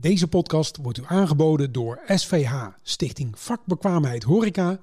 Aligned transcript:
Deze 0.00 0.28
podcast 0.28 0.76
wordt 0.82 0.98
u 0.98 1.02
aangeboden 1.06 1.72
door 1.72 2.00
SVH, 2.06 2.66
Stichting 2.82 3.38
Vakbekwaamheid 3.38 4.22
Horeca 4.22 4.78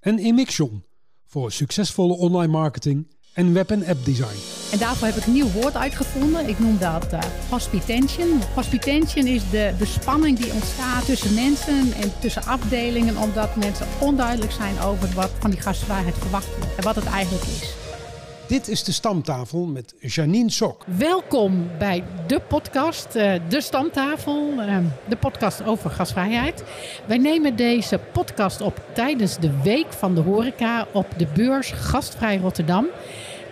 en 0.00 0.18
Emixion 0.18 0.84
voor 1.26 1.52
succesvolle 1.52 2.16
online 2.16 2.52
marketing 2.52 3.06
en 3.32 3.52
web- 3.52 3.70
en 3.70 3.86
app 3.86 4.04
design. 4.04 4.38
En 4.72 4.78
daarvoor 4.78 5.06
heb 5.06 5.16
ik 5.16 5.26
een 5.26 5.32
nieuw 5.32 5.50
woord 5.50 5.76
uitgevonden. 5.76 6.48
Ik 6.48 6.58
noem 6.58 6.78
dat 6.78 7.12
uh, 7.12 7.20
hospitention. 7.48 8.40
Hospitention 8.54 9.26
is 9.26 9.50
de, 9.50 9.74
de 9.78 9.86
spanning 9.86 10.38
die 10.38 10.52
ontstaat 10.52 11.04
tussen 11.04 11.34
mensen 11.34 11.92
en 11.92 12.12
tussen 12.20 12.44
afdelingen, 12.44 13.16
omdat 13.16 13.56
mensen 13.56 13.86
onduidelijk 14.00 14.52
zijn 14.52 14.80
over 14.80 15.14
wat 15.14 15.30
van 15.38 15.50
die 15.50 15.60
gastvrijheid 15.60 16.14
verwacht 16.14 16.56
wordt 16.56 16.76
en 16.76 16.84
wat 16.84 16.94
het 16.94 17.06
eigenlijk 17.06 17.44
is. 17.44 17.89
Dit 18.50 18.68
is 18.68 18.84
de 18.84 18.92
stamtafel 18.92 19.66
met 19.66 19.94
Janine 19.98 20.50
Sok. 20.50 20.84
Welkom 20.96 21.68
bij 21.78 22.04
de 22.26 22.40
podcast, 22.40 23.16
uh, 23.16 23.32
de 23.48 23.60
stamtafel, 23.60 24.52
uh, 24.58 24.76
de 25.08 25.16
podcast 25.16 25.64
over 25.64 25.90
gasvrijheid. 25.90 26.64
Wij 27.06 27.18
nemen 27.18 27.56
deze 27.56 28.00
podcast 28.12 28.60
op 28.60 28.80
tijdens 28.92 29.38
de 29.38 29.60
week 29.62 29.92
van 29.92 30.14
de 30.14 30.20
horeca 30.20 30.86
op 30.92 31.06
de 31.16 31.26
beurs 31.34 31.70
Gastvrij 31.70 32.36
Rotterdam. 32.36 32.86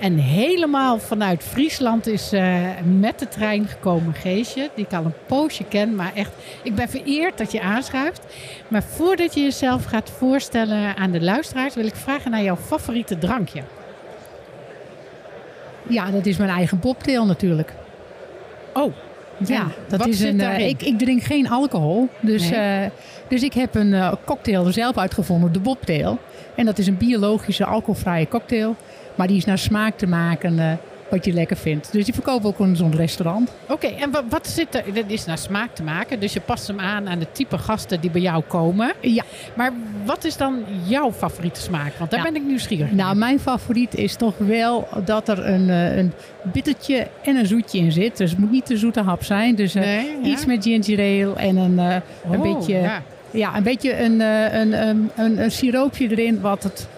En 0.00 0.16
helemaal 0.16 0.98
vanuit 0.98 1.42
Friesland 1.42 2.06
is 2.06 2.32
uh, 2.32 2.66
met 2.98 3.18
de 3.18 3.28
trein 3.28 3.66
gekomen 3.66 4.14
Geesje, 4.14 4.70
die 4.74 4.84
ik 4.84 4.92
al 4.92 5.04
een 5.04 5.26
poosje 5.26 5.64
ken. 5.64 5.94
Maar 5.94 6.14
echt, 6.14 6.32
ik 6.62 6.74
ben 6.74 6.88
vereerd 6.88 7.38
dat 7.38 7.52
je 7.52 7.60
aanschuift. 7.60 8.26
Maar 8.68 8.82
voordat 8.82 9.34
je 9.34 9.40
jezelf 9.40 9.84
gaat 9.84 10.10
voorstellen 10.10 10.96
aan 10.96 11.10
de 11.10 11.20
luisteraars, 11.20 11.74
wil 11.74 11.86
ik 11.86 11.96
vragen 11.96 12.30
naar 12.30 12.42
jouw 12.42 12.56
favoriete 12.56 13.18
drankje. 13.18 13.62
Ja, 15.88 16.10
dat 16.10 16.26
is 16.26 16.36
mijn 16.36 16.50
eigen 16.50 16.78
bobtail 16.78 17.26
natuurlijk. 17.26 17.74
Oh, 18.74 18.92
ja, 19.46 19.66
dat 19.88 20.06
is 20.06 20.20
een. 20.20 20.40
Uh, 20.40 20.68
ik, 20.68 20.82
ik, 20.82 20.98
drink 20.98 21.22
geen 21.22 21.48
alcohol. 21.48 22.08
Dus, 22.20 22.50
nee. 22.50 22.84
uh, 22.84 22.90
dus 23.28 23.42
ik 23.42 23.52
heb 23.52 23.74
een 23.74 23.92
uh, 23.92 24.12
cocktail 24.24 24.72
zelf 24.72 24.98
uitgevonden, 24.98 25.52
de 25.52 25.60
bobtail. 25.60 26.18
En 26.54 26.64
dat 26.64 26.78
is 26.78 26.86
een 26.86 26.96
biologische 26.96 27.64
alcoholvrije 27.64 28.28
cocktail. 28.28 28.76
Maar 29.14 29.26
die 29.26 29.36
is 29.36 29.44
naar 29.44 29.58
smaak 29.58 29.98
te 29.98 30.06
maken 30.06 30.78
wat 31.10 31.24
je 31.24 31.32
lekker 31.32 31.56
vindt. 31.56 31.92
Dus 31.92 32.04
die 32.04 32.14
verkopen 32.14 32.48
ook 32.48 32.58
in 32.58 32.76
zo'n 32.76 32.96
restaurant. 32.96 33.50
Oké, 33.62 33.72
okay, 33.72 33.98
en 34.00 34.10
wat, 34.10 34.24
wat 34.28 34.46
zit 34.46 34.74
er? 34.74 34.84
Dat 34.94 35.04
is 35.06 35.24
naar 35.24 35.38
smaak 35.38 35.74
te 35.74 35.82
maken. 35.82 36.20
Dus 36.20 36.32
je 36.32 36.40
past 36.40 36.66
hem 36.66 36.80
aan 36.80 37.08
aan 37.08 37.18
de 37.18 37.26
type 37.32 37.58
gasten 37.58 38.00
die 38.00 38.10
bij 38.10 38.20
jou 38.20 38.42
komen. 38.46 38.92
Ja. 39.00 39.24
Maar 39.54 39.72
wat 40.04 40.24
is 40.24 40.36
dan 40.36 40.64
jouw 40.84 41.12
favoriete 41.12 41.60
smaak? 41.60 41.94
Want 41.98 42.10
daar 42.10 42.24
ja. 42.24 42.30
ben 42.30 42.36
ik 42.36 42.46
nieuwsgierig 42.46 42.92
Nou, 42.92 43.16
mijn 43.16 43.40
favoriet 43.40 43.94
is 43.94 44.14
toch 44.14 44.34
wel 44.38 44.88
dat 45.04 45.28
er 45.28 45.46
een, 45.46 45.68
een 45.68 46.12
bittertje 46.42 47.06
en 47.22 47.36
een 47.36 47.46
zoetje 47.46 47.78
in 47.78 47.92
zit. 47.92 48.16
Dus 48.16 48.30
het 48.30 48.38
moet 48.38 48.50
niet 48.50 48.66
te 48.66 48.76
zoete 48.76 49.00
hap 49.00 49.24
zijn. 49.24 49.54
Dus 49.54 49.76
uh, 49.76 50.02
ja. 50.02 50.28
iets 50.28 50.46
met 50.46 50.62
ginger 50.62 50.98
ale 50.98 51.34
en 51.36 51.56
een, 51.56 51.72
uh, 51.72 51.96
oh, 52.24 52.32
een 52.32 52.40
beetje... 52.40 52.74
Ja. 52.74 53.02
ja. 53.30 53.56
een 53.56 53.62
beetje 53.62 53.98
een, 53.98 54.20
een, 54.20 54.88
een, 54.88 55.10
een, 55.16 55.42
een 55.42 55.50
siroopje 55.50 56.10
erin 56.10 56.40
wat 56.40 56.62
het... 56.62 56.88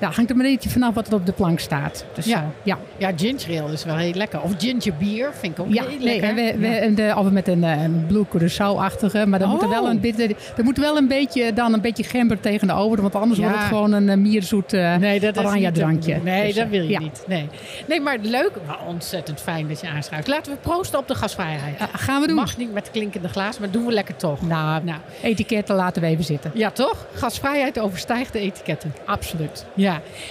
Ja, 0.00 0.10
hangt 0.10 0.30
er 0.30 0.36
maar 0.36 0.44
een 0.46 0.52
beetje 0.52 0.70
vanaf 0.70 0.94
wat 0.94 1.06
er 1.08 1.14
op 1.14 1.26
de 1.26 1.32
plank 1.32 1.60
staat. 1.60 2.04
Dus, 2.14 2.24
ja. 2.24 2.38
Uh, 2.40 2.46
ja. 2.62 2.78
ja, 2.96 3.10
ginger 3.16 3.62
ale 3.62 3.72
is 3.72 3.84
wel 3.84 3.96
heel 3.96 4.12
lekker. 4.14 4.40
Of 4.42 4.52
ginger 4.58 4.92
beer 4.98 5.30
vind 5.40 5.58
ik 5.58 5.64
ook 5.64 5.72
ja, 5.72 5.82
heel 5.82 5.98
nee, 5.98 6.20
lekker. 6.20 6.34
We, 6.34 6.54
we, 6.58 6.68
ja. 6.68 6.88
de, 7.14 7.14
of 7.20 7.30
met 7.30 7.48
een, 7.48 7.62
een 7.62 8.04
blue 8.06 8.24
curaçao-achtige. 8.36 9.26
Maar 9.26 9.42
Oh. 9.44 9.50
moet 9.50 9.62
er, 9.62 9.68
wel 9.68 9.88
een 9.88 10.00
bitter, 10.00 10.30
er 10.56 10.64
moet 10.64 10.78
wel 10.78 10.96
een 10.96 11.08
beetje, 11.08 11.52
dan 11.52 11.72
een 11.72 11.80
beetje 11.80 12.04
gember 12.04 12.40
tegenover. 12.40 13.02
Want 13.02 13.14
anders 13.14 13.40
Ja. 13.40 13.44
wordt 13.44 13.58
het 13.60 13.68
gewoon 13.68 13.92
een 13.92 14.08
uh, 14.08 14.14
mierzoet 14.16 14.72
uh, 14.72 14.96
Nee, 14.96 15.20
dat 15.20 15.38
oranje 15.38 15.72
de 15.72 15.78
drankje. 15.78 16.20
Nee, 16.22 16.46
Dus, 16.46 16.54
dat 16.54 16.68
wil 16.68 16.82
je 16.82 16.88
ja. 16.88 16.98
niet. 16.98 17.24
Nee. 17.26 17.48
nee, 17.88 18.00
maar 18.00 18.18
leuk. 18.22 18.50
Maar 18.66 18.78
ontzettend 18.86 19.40
fijn 19.40 19.68
dat 19.68 19.80
je 19.80 19.88
aanschuift. 19.88 20.26
Laten 20.28 20.52
we 20.52 20.58
proosten 20.58 20.98
op 20.98 21.08
de 21.08 21.14
gasvrijheid. 21.14 21.80
Uh, 21.80 21.86
gaan 21.92 22.20
we 22.20 22.26
doen. 22.26 22.36
Mag 22.36 22.56
niet 22.56 22.72
met 22.72 22.90
klinkende 22.90 23.28
glaas, 23.28 23.58
maar 23.58 23.70
doen 23.70 23.86
we 23.86 23.92
lekker 23.92 24.16
toch. 24.16 24.42
Nou, 24.42 24.84
Nou. 24.84 24.98
etiketten 25.22 25.74
laten 25.74 26.02
we 26.02 26.08
even 26.08 26.24
zitten. 26.24 26.50
Ja, 26.54 26.70
toch? 26.70 27.06
Gasvrijheid 27.14 27.78
overstijgt 27.78 28.32
de 28.32 28.38
etiketten. 28.38 28.94
Absoluut. 29.04 29.64
Ja, 29.74 29.83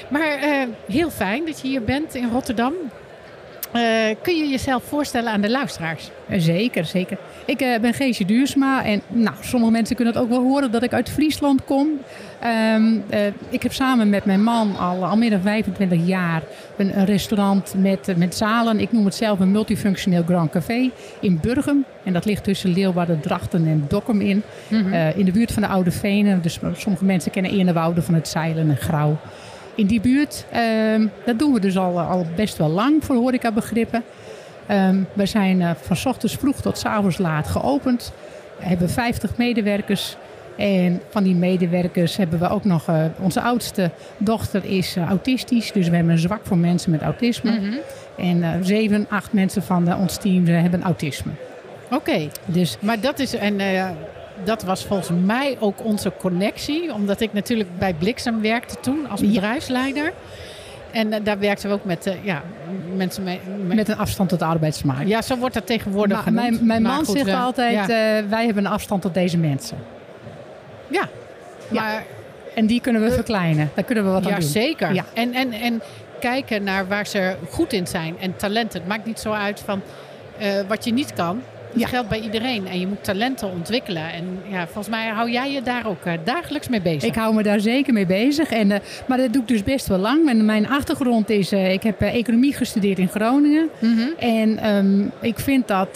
maar 0.10 0.44
uh, 0.44 0.64
heel 0.88 1.10
fijn 1.10 1.46
dat 1.46 1.62
je 1.62 1.68
hier 1.68 1.84
bent 1.84 2.16
in 2.16 2.30
Rotterdam. 2.30 2.74
Uh, 3.76 3.82
kun 4.22 4.38
je 4.38 4.48
jezelf 4.48 4.84
voorstellen 4.84 5.32
aan 5.32 5.42
de 5.42 5.50
luisteraars? 5.50 6.10
Zeker, 6.30 6.86
zeker. 6.86 7.18
Ik 7.46 7.62
uh, 7.62 7.80
ben 7.80 7.94
Geesje 7.94 8.26
Duursma 8.26 8.86
en 8.86 9.02
nou, 9.08 9.36
sommige 9.42 9.72
mensen 9.72 9.96
kunnen 9.96 10.14
het 10.14 10.24
ook 10.24 10.30
wel 10.30 10.42
horen 10.42 10.72
dat 10.72 10.84
ik 10.84 10.94
uit 10.94 11.10
Friesland 11.10 11.64
kom. 11.66 11.88
Um, 12.76 13.04
uh, 13.14 13.20
ik 13.50 13.64
heb 13.64 13.74
samen 13.74 14.10
met 14.10 14.26
mijn 14.26 14.44
man 14.44 14.78
al, 14.78 15.06
al 15.06 15.18
meer 15.18 15.30
dan 15.30 15.42
25 15.42 16.00
jaar 16.06 16.42
een, 16.78 16.98
een 16.98 17.06
restaurant 17.06 17.74
met, 17.78 18.14
met 18.18 18.36
zalen. 18.36 18.80
Ik 18.80 18.92
noem 18.92 19.06
het 19.06 19.16
zelf 19.16 19.40
een 19.40 19.52
multifunctioneel 19.52 20.24
Grand 20.24 20.52
Café 20.52 20.90
in 21.20 21.40
Burgum. 21.42 21.86
En 22.04 22.14
dat 22.14 22.26
ligt 22.26 22.44
tussen 22.44 22.74
Leeuwarden, 22.74 23.20
Drachten 23.20 23.68
en 23.68 23.86
Dokkum 23.88 24.22
in. 24.22 24.42
Mm 24.68 24.82
-hmm. 24.82 24.94
in 25.16 25.26
de 25.26 25.32
buurt 25.32 25.52
van 25.52 25.62
de 25.62 25.68
Oude 25.68 25.92
Venen. 25.92 26.42
Dus 26.42 26.60
sommige 26.74 27.06
mensen 27.06 27.32
kennen 27.32 27.52
Eernewouden 27.52 28.04
van 28.04 28.14
het 28.14 28.28
Zeilen 28.28 28.70
en 28.70 28.78
Grauw 28.78 29.18
in 29.76 29.86
die 29.86 30.02
buurt. 30.02 30.46
Um, 30.96 31.12
dat 31.26 31.40
doen 31.40 31.54
we 31.54 31.60
dus 31.60 31.78
al, 31.78 32.00
al 32.00 32.26
best 32.36 32.58
wel 32.58 32.70
lang 32.70 33.04
voor 33.06 33.16
horecabegrippen. 33.16 34.04
Um, 34.72 35.08
we 35.14 35.26
zijn 35.26 35.60
uh, 35.60 35.72
van 35.82 36.12
ochtends 36.12 36.36
vroeg 36.36 36.62
tot 36.62 36.78
s 36.78 36.86
avonds 36.86 37.18
laat 37.18 37.48
geopend. 37.48 38.14
We 38.60 38.66
hebben 38.66 38.90
50 38.90 39.38
medewerkers. 39.38 40.18
En 40.58 41.02
van 41.10 41.24
die 41.24 41.36
medewerkers 41.36 42.18
hebben 42.18 42.40
we 42.40 42.50
ook 42.50 42.64
nog... 42.64 42.90
Uh, 42.90 43.06
onze 43.20 43.42
oudste 43.42 43.92
dochter 44.18 44.66
is 44.66 44.98
uh, 44.98 45.08
autistisch. 45.08 45.72
Dus 45.72 45.88
we 45.88 45.96
hebben 45.96 46.14
een 46.14 46.20
zwak 46.20 46.42
voor 46.44 46.58
mensen 46.58 46.92
met 46.92 47.02
autisme. 47.02 47.52
Mm 47.52 47.58
-hmm. 47.58 47.80
En 48.18 48.66
zeven, 48.66 49.06
acht 49.10 49.34
mensen 49.34 49.64
van 49.64 49.96
ons 49.96 50.18
team 50.18 50.46
hebben 50.46 50.82
autisme. 50.82 51.32
Oké, 51.86 51.96
okay. 51.96 52.30
dus, 52.46 52.78
maar 52.80 53.00
dat 53.00 53.20
is... 53.20 53.36
En, 53.36 53.60
dat 54.44 54.64
was 54.64 54.86
volgens 54.86 55.10
mij 55.26 55.58
ook 55.60 55.86
onze 55.86 56.12
connectie. 56.20 56.94
Omdat 56.94 57.22
ik 57.22 57.34
natuurlijk 57.34 57.70
bij 57.80 57.94
Bliksem 57.94 58.42
werkte 58.42 58.76
toen 58.82 59.10
als 59.10 59.22
bedrijfsleider. 59.22 60.04
Ja. 60.04 60.12
En 60.94 61.14
uh, 61.14 61.16
daar 61.24 61.40
werkten 61.40 61.70
we 61.70 61.76
ook 61.76 61.86
met 61.86 62.08
uh, 62.08 62.14
ja, 62.26 62.42
mensen 62.96 63.24
mee, 63.24 63.40
met, 63.66 63.76
met, 63.76 63.90
een 63.90 63.98
afstand 63.98 64.30
tot 64.30 64.40
de 64.40 64.46
arbeidsmarkt. 64.46 65.08
Ja, 65.08 65.22
zo 65.22 65.38
wordt 65.38 65.54
dat 65.54 65.66
tegenwoordig 65.66 66.16
maar, 66.16 66.24
genoemd. 66.24 66.50
Mijn, 66.50 66.66
mijn 66.66 66.82
maar 66.82 66.92
man 66.92 67.06
goed, 67.06 67.18
zegt 67.18 67.28
uh, 67.28 67.44
altijd, 67.44 67.74
ja. 67.74 67.88
wij 68.30 68.46
hebben 68.46 68.66
een 68.66 68.72
afstand 68.72 69.02
tot 69.02 69.14
deze 69.14 69.38
mensen. 69.38 69.78
Ja, 70.88 71.10
maar... 71.70 72.04
En 72.56 72.66
die 72.66 72.82
kunnen 72.82 73.02
we 73.02 73.12
verkleinen. 73.12 73.72
Daar 73.74 73.84
kunnen 73.84 74.04
we 74.04 74.10
wat 74.10 74.26
aan 74.26 74.40
doen. 74.40 74.42
Zeker. 74.42 74.94
Ja, 74.94 75.06
en, 75.14 75.34
en, 75.34 75.52
en 75.52 75.82
kijken 76.20 76.64
naar 76.64 76.88
waar 76.88 77.08
ze 77.08 77.36
goed 77.50 77.74
in 77.74 77.88
zijn. 77.88 78.16
En 78.20 78.36
talenten. 78.36 78.80
Het 78.80 78.90
maakt 78.90 79.06
niet 79.06 79.20
zo 79.20 79.32
uit 79.32 79.60
van 79.60 79.82
uh, 80.42 80.48
wat 80.68 80.86
je 80.86 80.94
niet 80.94 81.14
kan. 81.14 81.42
Dat 81.74 81.82
ja. 81.82 81.88
geldt 81.88 82.10
bij 82.10 82.20
iedereen. 82.20 82.68
En 82.68 82.80
je 82.80 82.88
moet 82.88 83.04
talenten 83.04 83.52
ontwikkelen. 83.52 84.14
En 84.14 84.40
ja, 84.50 84.64
volgens 84.64 84.90
mij 84.90 85.08
hou 85.08 85.32
jij 85.32 85.52
je 85.52 85.62
daar 85.62 85.88
ook 85.88 86.06
uh, 86.06 86.14
dagelijks 86.24 86.68
mee 86.68 86.82
bezig. 86.82 87.04
Ik 87.04 87.16
hou 87.16 87.36
me 87.36 87.44
daar 87.44 87.60
zeker 87.60 87.94
mee 87.94 88.06
bezig. 88.06 88.52
En, 88.52 88.72
uh, 88.72 88.78
maar 89.08 89.18
dat 89.18 89.34
doe 89.34 89.42
ik 89.42 89.48
dus 89.48 89.64
best 89.64 89.88
wel 89.88 89.98
lang. 89.98 90.30
En 90.30 90.46
mijn 90.46 90.70
achtergrond 90.70 91.30
is... 91.30 91.54
Uh, 91.54 91.72
ik 91.72 91.84
heb 91.84 92.02
economie 92.02 92.54
gestudeerd 92.54 93.00
in 93.00 93.08
Groningen. 93.08 93.70
Mm 93.80 93.98
-hmm. 93.98 94.14
En 94.18 94.76
um, 94.76 95.12
ik 95.22 95.40
vind 95.40 95.68
dat... 95.68 95.90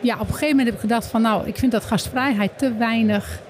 ja, 0.00 0.14
op 0.14 0.28
een 0.28 0.34
gegeven 0.34 0.48
moment 0.48 0.66
heb 0.66 0.74
ik 0.74 0.80
gedacht 0.80 1.06
van... 1.06 1.22
Nou, 1.22 1.48
ik 1.48 1.56
vind 1.56 1.72
dat 1.72 1.84
gastvrijheid 1.84 2.50
te 2.56 2.76
weinig... 2.76 3.40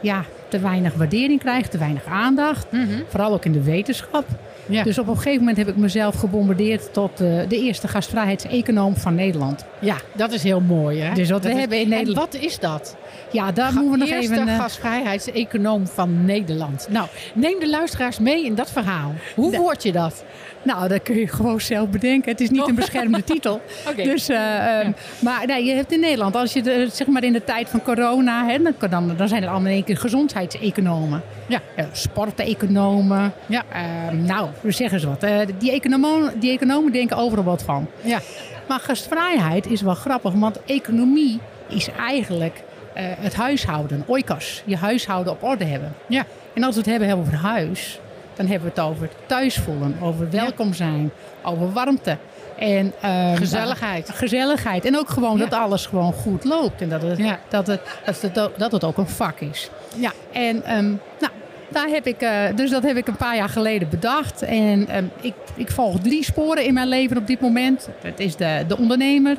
Ja, 0.00 0.24
te 0.48 0.58
weinig 0.58 0.94
waardering 0.94 1.40
krijgt. 1.40 1.70
Te 1.70 1.78
weinig 1.78 2.04
aandacht. 2.06 2.72
Mm 2.72 2.88
-hmm. 2.88 3.02
Vooral 3.08 3.32
ook 3.32 3.44
in 3.44 3.52
de 3.52 3.62
wetenschap. 3.62 4.24
Ja. 4.66 4.82
Dus 4.82 4.98
op 4.98 5.08
een 5.08 5.16
gegeven 5.16 5.38
moment 5.38 5.56
heb 5.56 5.68
ik 5.68 5.76
mezelf 5.76 6.14
gebombardeerd 6.14 6.92
tot 6.92 7.20
uh, 7.20 7.40
de 7.48 7.56
eerste 7.56 7.88
gastvrijheidseconoom 7.88 8.96
van 8.96 9.14
Nederland. 9.14 9.64
Ja, 9.78 9.96
dat 10.12 10.32
is 10.32 10.42
heel 10.42 10.60
mooi. 10.60 11.00
Hè? 11.00 11.14
Dus 11.14 11.30
wat 11.30 11.42
dat 11.42 11.50
we 11.50 11.54
is... 11.54 11.60
hebben 11.60 11.80
in 11.80 11.88
Nederland. 11.88 12.34
En 12.34 12.40
wat 12.40 12.50
is 12.50 12.58
dat? 12.58 12.96
Ja, 13.32 13.52
daar 13.52 13.72
Ga 13.72 13.80
moeten 13.80 13.90
we 13.90 13.98
nog 13.98 14.08
eerste 14.08 14.34
even. 14.34 14.48
Uh... 14.48 14.58
gastvrijheidseconoom 14.60 15.86
van 15.86 16.24
Nederland. 16.24 16.86
Nou, 16.90 17.08
neem 17.34 17.60
de 17.60 17.68
luisteraars 17.68 18.18
mee 18.18 18.44
in 18.44 18.54
dat 18.54 18.70
verhaal. 18.70 19.12
Hoe 19.34 19.56
word 19.56 19.82
je 19.82 19.92
dat? 19.92 20.24
Nou, 20.64 20.88
dat 20.88 21.02
kun 21.02 21.16
je 21.16 21.28
gewoon 21.28 21.60
zelf 21.60 21.88
bedenken. 21.88 22.30
Het 22.30 22.40
is 22.40 22.50
niet 22.50 22.68
een 22.68 22.74
beschermde 22.74 23.24
titel. 23.24 23.60
okay. 23.90 24.04
Dus, 24.04 24.30
uh, 24.30 24.36
ja. 24.36 24.84
um, 24.84 24.94
maar 25.18 25.46
nee, 25.46 25.64
je 25.64 25.74
hebt 25.74 25.92
in 25.92 26.00
Nederland, 26.00 26.36
als 26.36 26.52
je 26.52 26.62
de, 26.62 26.88
zeg 26.92 27.06
maar 27.06 27.24
in 27.24 27.32
de 27.32 27.44
tijd 27.44 27.68
van 27.68 27.82
corona, 27.82 28.46
hè, 28.46 28.58
dan, 28.90 29.16
dan 29.16 29.28
zijn 29.28 29.42
er 29.42 29.48
allemaal 29.48 29.68
in 29.68 29.74
één 29.74 29.84
keer 29.84 29.96
gezondheidseconomen. 29.96 31.22
Ja. 31.46 31.60
ja 31.76 31.88
sporteconomen. 31.92 33.32
Ja. 33.46 33.64
Uh, 33.72 34.18
nou, 34.20 34.48
zeg 34.66 34.92
eens 34.92 35.04
wat. 35.04 35.24
Uh, 35.24 35.38
die, 35.58 35.72
economen, 35.72 36.40
die 36.40 36.52
economen 36.52 36.92
denken 36.92 37.16
overal 37.16 37.44
wat 37.44 37.62
van. 37.62 37.86
Ja. 38.00 38.20
Maar 38.68 38.80
gastvrijheid 38.80 39.66
is 39.66 39.82
wel 39.82 39.94
grappig, 39.94 40.32
want 40.32 40.64
economie 40.66 41.40
is 41.68 41.88
eigenlijk 41.98 42.62
het 42.94 43.34
huishouden, 43.34 44.04
oikos. 44.06 44.62
Je 44.64 44.76
huishouden 44.76 45.32
op 45.32 45.42
orde 45.42 45.64
hebben. 45.64 45.94
Ja. 46.06 46.26
En 46.54 46.62
als 46.62 46.74
we 46.74 46.80
het 46.80 46.90
hebben 46.90 47.16
over 47.16 47.34
huis, 47.34 48.00
dan 48.36 48.46
hebben 48.46 48.72
we 48.74 48.80
het 48.80 48.90
over 48.90 49.08
thuis 49.26 49.56
voelen, 49.58 49.96
over 50.00 50.30
welkom 50.30 50.74
zijn, 50.74 51.10
over 51.42 51.72
warmte. 51.72 52.16
En, 52.58 52.92
um, 53.04 53.36
gezelligheid. 53.36 54.10
Gezelligheid. 54.10 54.84
En 54.84 54.98
ook 54.98 55.08
gewoon 55.08 55.38
ja. 55.38 55.44
dat 55.46 55.58
alles 55.58 55.86
gewoon 55.86 56.12
goed 56.12 56.44
loopt. 56.44 56.80
En 56.80 56.88
dat 56.88 57.02
het, 57.02 57.18
ja. 57.18 57.38
dat, 57.48 57.66
het, 57.66 57.80
dat, 58.04 58.22
het, 58.22 58.50
dat 58.56 58.72
het 58.72 58.84
ook 58.84 58.96
een 58.96 59.08
vak 59.08 59.40
is. 59.40 59.70
Ja. 59.96 60.12
En 60.32 60.76
um, 60.76 61.00
nou, 61.20 61.32
daar 61.68 61.88
heb 61.88 62.06
ik, 62.06 62.22
uh, 62.22 62.30
dus 62.54 62.70
dat 62.70 62.82
heb 62.82 62.96
ik 62.96 63.08
een 63.08 63.16
paar 63.16 63.36
jaar 63.36 63.48
geleden 63.48 63.88
bedacht. 63.88 64.42
En 64.42 64.96
um, 64.96 65.10
ik, 65.20 65.34
ik 65.54 65.70
volg 65.70 66.00
drie 66.00 66.24
sporen 66.24 66.64
in 66.64 66.74
mijn 66.74 66.88
leven 66.88 67.16
op 67.16 67.26
dit 67.26 67.40
moment. 67.40 67.88
Het 68.00 68.20
is 68.20 68.36
de, 68.36 68.64
de 68.68 68.78
ondernemer. 68.78 69.36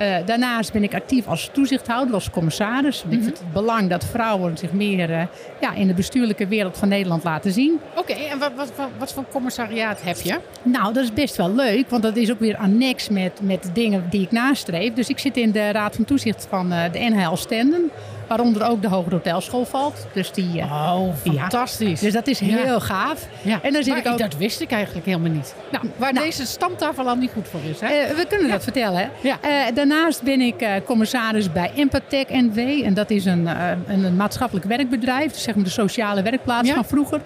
Eh, 0.00 0.16
daarnaast 0.26 0.72
ben 0.72 0.82
ik 0.82 0.94
actief 0.94 1.26
als 1.26 1.50
toezichthouder, 1.52 2.14
als 2.14 2.30
commissaris. 2.30 2.98
Ik 2.98 3.04
Mhm. 3.10 3.22
vind 3.22 3.38
het 3.38 3.52
belang 3.52 3.88
dat 3.90 4.04
vrouwen 4.04 4.58
zich 4.58 4.72
meer 4.72 5.10
eh, 5.12 5.22
ja, 5.60 5.74
in 5.74 5.86
de 5.86 5.94
bestuurlijke 5.94 6.46
wereld 6.46 6.78
van 6.78 6.88
Nederland 6.88 7.24
laten 7.24 7.52
zien. 7.52 7.80
Oké, 7.96 8.12
en 8.12 8.38
wat, 8.38 8.50
wat, 8.56 8.72
wat, 8.76 8.88
wat 8.98 9.12
voor 9.12 9.24
commissariaat 9.32 10.02
heb 10.02 10.16
je? 10.20 10.38
Nou, 10.62 10.92
dat 10.92 11.02
is 11.04 11.12
best 11.12 11.36
wel 11.36 11.54
leuk, 11.54 11.90
want 11.90 12.02
dat 12.02 12.16
is 12.16 12.30
ook 12.30 12.38
weer 12.40 12.56
annex 12.56 13.08
met, 13.08 13.40
met 13.42 13.70
dingen 13.72 14.06
die 14.10 14.22
ik 14.22 14.30
nastreef. 14.30 14.92
Dus 14.94 15.08
ik 15.08 15.18
zit 15.18 15.36
in 15.36 15.50
de 15.50 15.70
Raad 15.70 15.94
van 15.96 16.04
Toezicht 16.04 16.46
van 16.50 16.72
eh, 16.72 16.92
de 16.92 16.98
NHL 16.98 17.34
Stenden, 17.36 17.90
waaronder 18.30 18.68
ook 18.68 18.82
de 18.82 18.88
Hoge 18.88 19.10
Hotelschool 19.10 19.64
valt. 19.64 20.06
Dus, 20.12 20.32
die, 20.32 20.60
eh, 20.60 20.92
Oh, 20.96 21.08
Ja. 21.22 21.32
fantastisch. 21.32 22.00
dus 22.00 22.12
dat 22.12 22.26
is 22.26 22.38
Ja. 22.38 22.46
heel 22.46 22.80
gaaf. 22.80 23.26
Ja. 23.42 23.58
En 23.62 23.72
dan 23.72 23.82
zit 23.82 23.92
Maar 23.92 24.04
ik 24.04 24.12
ook... 24.12 24.18
Dat 24.18 24.36
wist 24.36 24.60
ik 24.60 24.70
eigenlijk 24.70 25.06
helemaal 25.06 25.30
niet. 25.30 25.54
Nou, 25.72 25.84
waar 25.96 26.12
nou. 26.12 26.24
deze 26.26 26.46
stamtafel 26.46 27.08
al 27.08 27.16
niet 27.16 27.30
goed 27.34 27.48
voor 27.48 27.60
is, 27.70 27.80
hè? 27.80 27.86
Eh, 27.86 28.14
we 28.16 28.26
kunnen 28.28 28.48
dat 28.50 28.62
vertellen. 28.62 29.10
Eh, 29.22 29.30
daarnaast 29.74 30.22
ben 30.22 30.40
ik 30.40 30.66
commissaris 30.84 31.52
bij 31.52 31.70
Empatech 31.76 32.28
NW. 32.28 32.58
En 32.58 32.94
dat 32.94 33.10
is 33.10 33.24
een, 33.24 33.46
een, 33.46 34.04
een 34.04 34.16
maatschappelijk 34.16 34.66
werkbedrijf. 34.66 35.32
Dus 35.32 35.42
zeg 35.42 35.54
maar 35.54 35.64
de 35.64 35.70
sociale 35.70 36.22
werkplaats 36.22 36.70
van 36.70 36.84
vroeger. 36.84 37.20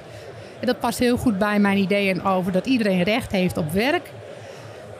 En 0.60 0.66
dat 0.66 0.80
past 0.80 0.98
heel 0.98 1.16
goed 1.16 1.38
bij 1.38 1.58
mijn 1.58 1.78
ideeën 1.78 2.24
over 2.24 2.52
dat 2.52 2.66
iedereen 2.66 3.02
recht 3.02 3.32
heeft 3.32 3.56
op 3.56 3.72
werk. 3.72 4.10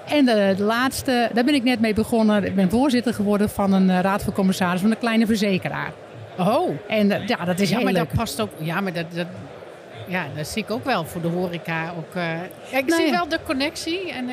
En 0.08 0.24
de, 0.24 0.54
de 0.56 0.62
laatste, 0.62 1.30
daar 1.32 1.44
ben 1.44 1.54
ik 1.54 1.62
net 1.62 1.80
mee 1.80 1.94
begonnen. 1.94 2.44
Ik 2.44 2.54
ben 2.54 2.70
voorzitter 2.70 3.14
geworden 3.14 3.50
van 3.50 3.72
een 3.72 3.90
eh, 3.90 4.00
raad 4.00 4.22
van 4.22 4.32
commissaris 4.32 4.80
van 4.80 4.90
een 4.90 4.98
kleine 4.98 5.26
verzekeraar. 5.26 5.92
oh, 6.38 6.70
En 6.88 7.10
eh, 7.12 7.26
ja, 7.26 7.44
dat 7.44 7.60
is 7.60 7.68
ja, 7.68 7.74
heel 7.76 7.84
maar 7.84 7.92
leuk. 7.92 8.08
dat 8.08 8.18
past 8.18 8.40
ook. 8.40 8.50
Ja, 8.58 8.80
maar 8.80 8.92
dat, 8.92 9.04
dat, 9.14 9.26
ja, 10.08 10.24
dat 10.36 10.46
zie 10.46 10.62
ik 10.62 10.70
ook 10.70 10.84
wel 10.84 11.04
voor 11.04 11.20
de 11.20 11.28
horeca. 11.28 11.92
Ook, 11.98 12.14
eh, 12.14 12.32
ik 12.78 12.86
Nou 12.86 13.00
zie 13.02 13.10
ja. 13.10 13.16
wel 13.16 13.28
de 13.28 13.38
connectie. 13.44 14.12
En, 14.12 14.26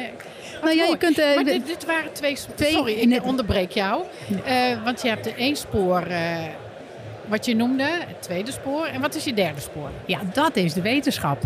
Nou 0.62 0.76
ja, 0.76 0.86
je 0.86 0.98
kunt, 0.98 1.18
maar 1.18 1.44
dit, 1.44 1.66
dit 1.68 1.86
waren 1.86 2.14
twee, 2.14 2.38
Twee 2.56 2.72
Sorry, 2.72 2.94
ik 2.94 3.24
onderbreek 3.26 3.72
jou. 3.72 4.04
Want 4.84 5.02
je 5.02 5.08
hebt 5.08 5.24
de 5.24 5.34
één 5.34 5.56
spoor, 5.56 6.04
wat 7.28 7.46
je 7.46 7.56
noemde, 7.56 7.84
het 7.84 8.22
tweede 8.22 8.52
spoor. 8.52 8.86
En 8.86 9.02
wat 9.02 9.16
is 9.16 9.24
je 9.24 9.34
derde 9.34 9.62
spoor? 9.62 9.90
Ja, 10.06 10.20
dat 10.34 10.56
is 10.56 10.74
de 10.74 10.82
wetenschap. 10.82 11.42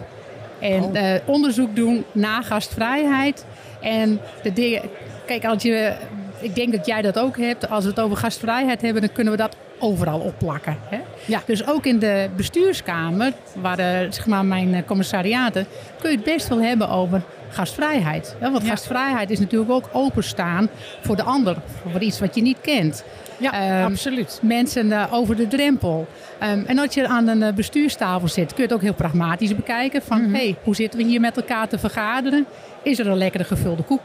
En 0.60 0.84
Oh. 0.84 1.16
onderzoek 1.26 1.76
doen 1.76 2.06
naar 2.12 2.44
gastvrijheid. 2.44 3.46
En 3.86 4.20
de 4.44 4.54
dingen. 4.54 4.82
Kijk, 5.26 5.46
als 5.46 5.64
je. 5.64 5.94
Ik 6.40 6.56
denk 6.56 6.72
dat 6.72 6.86
jij 6.86 7.02
dat 7.02 7.20
ook 7.20 7.38
hebt. 7.38 7.70
Als 7.70 7.84
we 7.84 7.90
het 7.90 8.00
over 8.00 8.18
gastvrijheid 8.18 8.82
hebben, 8.82 9.02
dan 9.02 9.12
kunnen 9.12 9.34
we 9.34 9.40
dat 9.40 9.56
overal 9.80 10.20
opplakken. 10.20 10.78
Hè? 10.90 11.00
Ja. 11.26 11.42
Dus 11.46 11.68
ook 11.68 11.86
in 11.86 12.00
de 12.00 12.30
bestuurskamer, 12.36 13.34
waar 13.62 13.80
eh, 13.80 14.12
zeg 14.12 14.26
maar 14.26 14.46
mijn 14.46 14.74
eh, 14.74 14.84
commissariaten, 14.86 15.68
kun 16.00 16.10
je 16.10 16.16
het 16.16 16.26
best 16.26 16.48
wel 16.48 16.62
hebben 16.62 16.90
over 16.90 17.22
gastvrijheid. 17.56 18.36
Hè? 18.40 18.52
Want 18.52 18.64
Ja. 18.64 18.70
gastvrijheid 18.70 19.30
is 19.30 19.40
natuurlijk 19.40 19.72
ook 19.72 19.90
openstaan 19.92 20.70
voor 21.02 21.16
de 21.16 21.24
ander, 21.24 21.56
voor 21.92 22.02
iets 22.02 22.20
wat 22.20 22.36
je 22.36 22.42
niet 22.42 22.58
kent 22.62 23.04
Ja, 23.38 23.54
Ehm, 23.54 23.84
absoluut. 23.92 24.40
mensen 24.42 24.92
eh, 24.92 25.04
over 25.14 25.36
de 25.36 25.48
drempel. 25.48 26.08
Ehm, 26.40 26.60
en 26.66 26.80
als 26.80 26.94
je 26.94 27.08
aan 27.08 27.28
een 27.28 27.44
eh, 27.44 27.54
bestuurstafel 27.54 28.28
zit, 28.28 28.48
kun 28.48 28.56
je 28.58 28.64
het 28.64 28.74
ook 28.74 28.82
heel 28.82 28.94
pragmatisch 28.94 29.56
bekijken. 29.56 30.02
Van, 30.02 30.22
Mhm. 30.22 30.34
hey, 30.34 30.56
hoe 30.64 30.76
zitten 30.76 31.00
we 31.00 31.06
hier 31.06 31.20
met 31.20 31.38
elkaar 31.38 31.68
te 31.68 31.78
vergaderen? 31.80 32.46
Is 32.84 33.00
er 33.00 33.08
een 33.08 33.18
lekkere 33.18 33.44
gevulde 33.44 33.84
koek? 33.84 34.02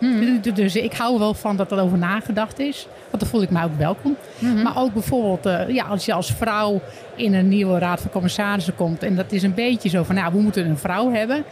Mhm. 0.00 0.40
Dus- 0.40 0.54
Dus 0.54 0.76
ik 0.76 0.92
hou 0.92 1.18
wel 1.18 1.34
van 1.34 1.56
dat 1.56 1.72
er 1.72 1.80
over 1.80 1.98
nagedacht 1.98 2.58
is. 2.58 2.86
Want 3.10 3.22
dan 3.22 3.30
voel 3.30 3.42
ik 3.42 3.50
me 3.50 3.64
ook 3.64 3.78
welkom. 3.78 4.16
Mhm. 4.38 4.62
Maar 4.62 4.76
ook 4.78 4.92
bijvoorbeeld, 4.92 5.46
eh, 5.46 5.74
ja, 5.74 5.84
als 5.84 6.04
je 6.04 6.12
als 6.12 6.32
vrouw 6.32 6.80
in 7.14 7.34
een 7.34 7.48
nieuwe 7.48 7.78
raad 7.78 8.00
van 8.00 8.10
commissarissen 8.10 8.74
komt. 8.74 9.02
En 9.02 9.16
dat 9.16 9.32
is 9.32 9.42
een 9.42 9.54
beetje 9.54 9.88
zo 9.88 10.02
van, 10.02 10.14
nou, 10.14 10.32
we 10.32 10.40
moeten 10.40 10.66
een 10.66 10.78
vrouw 10.78 11.12
hebben. 11.12 11.44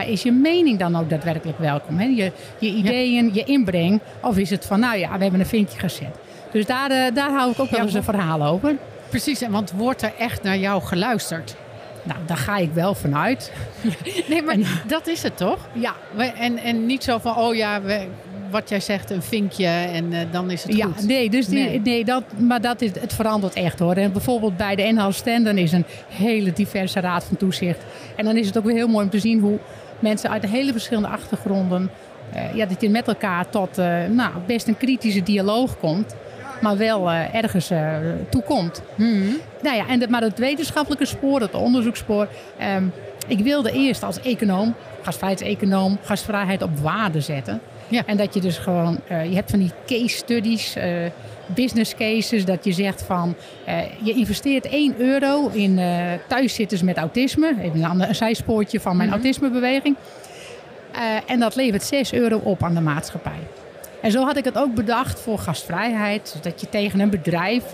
Maar 0.00 0.08
is 0.08 0.22
je 0.22 0.32
mening 0.32 0.78
dan 0.78 0.96
ook 0.96 1.10
daadwerkelijk 1.10 1.58
welkom? 1.58 1.98
Hè? 1.98 2.04
Je, 2.04 2.32
je 2.58 2.68
ideeën, 2.68 3.30
je 3.32 3.44
inbreng. 3.44 4.00
Of 4.22 4.36
is 4.38 4.50
het 4.50 4.66
van, 4.66 4.80
nou 4.80 4.98
ja, 4.98 5.16
we 5.16 5.22
hebben 5.22 5.40
een 5.40 5.46
vinkje 5.46 5.78
gezet. 5.78 6.16
Dus 6.52 6.66
daar, 6.66 6.90
eh, 6.90 7.14
daar 7.14 7.30
hou 7.30 7.50
ik 7.50 7.60
ook 7.60 7.70
wel 7.70 7.80
eens 7.80 7.94
een 7.94 8.02
verhaal 8.02 8.42
over. 8.44 8.76
Precies, 9.08 9.42
en 9.42 9.50
want 9.50 9.70
wordt 9.72 10.02
er 10.02 10.12
echt 10.18 10.42
naar 10.42 10.58
jou 10.58 10.82
geluisterd? 10.82 11.56
Nou, 12.02 12.18
daar 12.26 12.36
ga 12.36 12.56
ik 12.56 12.70
wel 12.72 12.94
vanuit. 12.94 13.52
Nee, 14.28 14.42
maar 14.42 14.54
En- 14.54 14.64
dat 14.86 15.06
is 15.06 15.22
het 15.22 15.36
toch? 15.36 15.58
Ja, 15.72 15.94
En, 16.38 16.58
en 16.58 16.86
niet 16.86 17.04
zo 17.04 17.18
van, 17.18 17.36
oh 17.36 17.54
ja, 17.54 17.82
we, 17.82 18.06
wat 18.50 18.68
jij 18.68 18.80
zegt, 18.80 19.10
een 19.10 19.22
vinkje 19.22 19.66
en 19.66 20.12
eh, 20.12 20.20
dan 20.30 20.50
is 20.50 20.62
het 20.62 20.76
ja 20.76 20.86
goed. 20.86 21.06
nee, 21.06 21.30
dus 21.30 21.46
die, 21.46 21.58
Nee. 21.64 21.80
nee. 21.80 22.04
dat, 22.04 22.22
maar 22.38 22.60
dat 22.60 22.80
is, 22.80 22.90
het 23.00 23.12
verandert 23.12 23.54
echt 23.54 23.78
hoor. 23.78 23.94
En 23.94 24.12
bijvoorbeeld 24.12 24.56
bij 24.56 24.74
de 24.76 24.82
NL 24.82 25.12
Stenden 25.12 25.58
is 25.58 25.72
een 25.72 25.84
hele 26.08 26.52
diverse 26.52 27.00
raad 27.00 27.24
van 27.24 27.36
toezicht. 27.36 27.78
En 28.16 28.24
dan 28.24 28.36
is 28.36 28.46
het 28.46 28.58
ook 28.58 28.64
weer 28.64 28.74
heel 28.74 28.88
mooi 28.88 29.04
om 29.04 29.10
te 29.10 29.18
zien 29.18 29.40
hoe 29.40 29.58
mensen 30.00 30.30
uit 30.30 30.42
de 30.42 30.48
hele 30.48 30.72
verschillende 30.72 31.08
achtergronden, 31.08 31.90
eh, 32.32 32.54
ja, 32.54 32.66
dat 32.66 32.80
je 32.80 32.90
met 32.90 33.08
elkaar 33.08 33.48
tot 33.48 33.78
eh, 33.78 34.04
nou, 34.08 34.30
best 34.46 34.66
een 34.66 34.76
kritische 34.76 35.22
dialoog 35.22 35.78
komt, 35.78 36.14
maar 36.60 36.76
wel 36.76 37.10
eh, 37.10 37.34
ergens 37.34 37.72
toe 38.28 38.42
komt. 38.42 38.82
Mhm. 38.94 39.22
Nou 39.62 39.76
ja, 39.76 39.86
en 39.88 39.98
de, 39.98 40.08
maar 40.08 40.22
het 40.22 40.38
wetenschappelijke 40.38 41.04
spoor, 41.04 41.40
het 41.40 41.54
onderzoekspoor. 41.54 42.28
ehm, 42.58 42.84
ik 43.26 43.38
wilde 43.38 43.72
eerst 43.72 44.02
als 44.02 44.20
econoom, 44.20 44.74
gastvrijheidseconoom, 45.02 45.98
gastvrijheid 46.02 46.62
op 46.62 46.78
waarde 46.78 47.20
zetten. 47.20 47.60
Ja. 47.88 48.02
En 48.06 48.16
dat 48.16 48.34
je 48.34 48.40
dus 48.40 48.58
gewoon, 48.58 49.00
je 49.08 49.34
hebt 49.34 49.50
van 49.50 49.58
die 49.58 49.72
case 49.86 50.16
studies, 50.16 50.76
business 51.54 51.94
cases, 51.94 52.44
dat 52.44 52.64
je 52.64 52.72
zegt 52.72 53.02
van, 53.02 53.34
eh, 53.64 53.78
je 54.02 54.12
investeert 54.12 54.66
1 54.70 54.94
euro 54.98 55.48
in 55.48 55.78
eh 55.78 56.12
thuiszitters 56.28 56.82
met 56.82 56.96
autisme. 56.96 57.54
Even 57.62 57.78
een, 57.82 57.90
ander, 57.90 58.08
een 58.08 58.14
zijspoortje 58.14 58.80
van 58.80 58.96
mijn 58.96 59.08
Mhm. 59.08 59.18
autismebeweging. 59.18 59.96
Eh, 60.92 61.00
en 61.26 61.40
dat 61.40 61.54
levert 61.56 61.82
6 61.82 62.12
euro 62.12 62.36
op 62.36 62.62
aan 62.64 62.74
de 62.74 62.80
maatschappij. 62.80 63.38
En 64.02 64.10
zo 64.10 64.24
had 64.24 64.36
ik 64.36 64.44
het 64.44 64.58
ook 64.58 64.74
bedacht 64.74 65.20
voor 65.20 65.38
gastvrijheid. 65.38 66.36
Dat 66.42 66.60
je 66.60 66.68
tegen 66.68 67.00
een 67.00 67.10
bedrijf, 67.10 67.64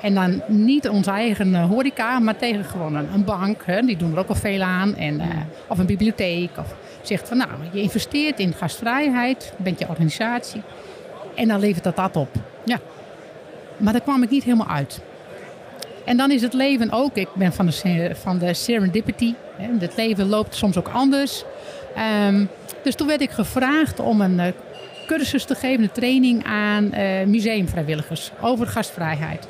en 0.00 0.14
dan 0.14 0.42
niet 0.46 0.88
onze 0.88 1.10
eigen 1.10 1.54
horeca, 1.62 2.18
maar 2.18 2.36
tegen 2.36 2.64
gewoon 2.64 2.94
een, 2.94 3.08
een 3.14 3.24
bank, 3.24 3.62
hè, 3.64 3.80
die 3.80 3.96
doen 3.96 4.12
er 4.12 4.18
ook 4.18 4.28
al 4.28 4.34
veel 4.34 4.60
aan, 4.62 4.96
en, 4.96 5.20
eh, 5.20 5.26
of 5.68 5.78
een 5.78 5.86
bibliotheek. 5.86 6.50
Of 6.58 6.74
zegt 7.02 7.28
van 7.28 7.36
nou, 7.36 7.50
je 7.72 7.80
investeert 7.80 8.38
in 8.38 8.52
gastvrijheid, 8.52 9.52
bent 9.56 9.78
je 9.78 9.88
organisatie, 9.88 10.62
en 11.34 11.48
dan 11.48 11.60
levert 11.60 11.84
dat 11.84 11.96
dat 11.96 12.16
op. 12.16 12.28
Ja. 12.64 12.78
Maar 13.76 13.92
daar 13.92 14.02
kwam 14.02 14.22
ik 14.22 14.30
niet 14.30 14.44
helemaal 14.44 14.68
uit. 14.68 15.00
En 16.04 16.16
dan 16.16 16.30
is 16.30 16.42
het 16.42 16.52
leven 16.52 16.90
ook, 16.90 17.16
ik 17.16 17.28
ben 17.34 17.52
van 17.52 17.66
de, 17.66 18.10
van 18.14 18.38
de 18.38 18.54
serendipity. 18.54 19.34
Hè, 19.56 19.68
het 19.78 19.96
leven 19.96 20.28
loopt 20.28 20.54
soms 20.54 20.78
ook 20.78 20.88
anders. 20.88 21.44
Ehm, 21.94 22.44
dus 22.82 22.94
toen 22.94 23.06
werd 23.06 23.20
ik 23.20 23.30
gevraagd 23.30 24.00
om 24.00 24.20
een 24.20 24.40
eh, 24.40 24.52
cursus 25.06 25.44
te 25.44 25.54
geven, 25.54 25.82
een 25.82 25.92
training 25.92 26.44
aan 26.44 26.92
eh, 26.92 27.26
museumvrijwilligers 27.26 28.30
over 28.40 28.66
gastvrijheid. 28.66 29.48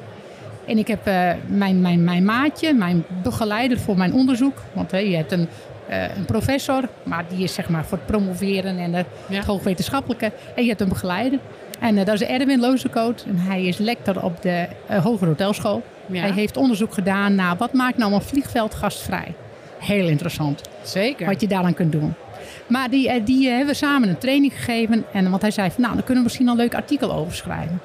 En 0.67 0.79
ik 0.79 0.89
heb 0.89 1.07
eh, 1.07 1.31
mijn, 1.47 1.81
mijn, 1.81 2.05
mijn 2.05 2.25
maatje, 2.25 2.73
mijn 2.73 3.05
begeleider 3.23 3.79
voor 3.79 3.97
mijn 3.97 4.13
onderzoek. 4.13 4.63
Want 4.73 4.91
je 4.91 5.17
hebt 5.17 5.33
een, 5.33 5.49
eh, 5.89 6.17
een 6.17 6.25
professor, 6.25 6.83
maar 7.03 7.25
die 7.29 7.45
is 7.45 7.55
zeg 7.55 7.69
maar 7.69 7.85
voor 7.85 7.99
het 7.99 8.07
promoveren 8.07 8.79
en 8.79 8.93
de, 8.93 9.05
Ja. 9.27 9.37
het 9.37 9.45
hoogwetenschappelijke. 9.47 10.33
En 10.57 10.63
je 10.63 10.69
hebt 10.69 10.81
een 10.81 10.89
begeleider. 10.89 11.39
En 11.81 11.99
eh, 11.99 12.05
dat 12.05 12.15
is 12.15 12.23
Erwin 12.23 12.61
Lozekoot. 12.61 13.25
En 13.29 13.37
hij 13.39 13.65
is 13.65 13.79
lector 13.79 14.23
op 14.25 14.43
de 14.43 14.67
eh 14.87 15.05
Hoge 15.05 15.25
Hotelschool. 15.25 15.83
Ja. 16.07 16.21
Hij 16.21 16.31
heeft 16.33 16.57
onderzoek 16.57 16.95
gedaan 16.95 17.35
naar 17.35 17.57
wat 17.57 17.73
maakt 17.73 17.97
nou 17.97 18.13
een 18.13 18.23
vliegveld 18.23 18.75
gastvrij. 18.75 19.35
Heel 19.79 20.09
interessant 20.09 20.61
Zeker. 20.83 21.27
wat 21.27 21.41
je 21.41 21.47
daaraan 21.47 21.75
kunt 21.75 21.93
doen. 21.93 22.15
Maar 22.67 22.91
die, 22.91 23.23
die 23.23 23.49
hebben 23.49 23.67
we 23.67 23.75
samen 23.75 24.09
een 24.09 24.19
training 24.19 24.53
gegeven. 24.55 25.05
En, 25.13 25.31
want 25.31 25.43
hij 25.43 25.51
zei 25.51 25.71
van, 25.71 25.81
nou, 25.83 25.95
dan 25.95 26.05
kunnen 26.05 26.23
we 26.23 26.29
misschien 26.29 26.49
een 26.49 26.57
leuk 26.57 26.75
artikel 26.75 27.13
over 27.13 27.35
schrijven. 27.35 27.81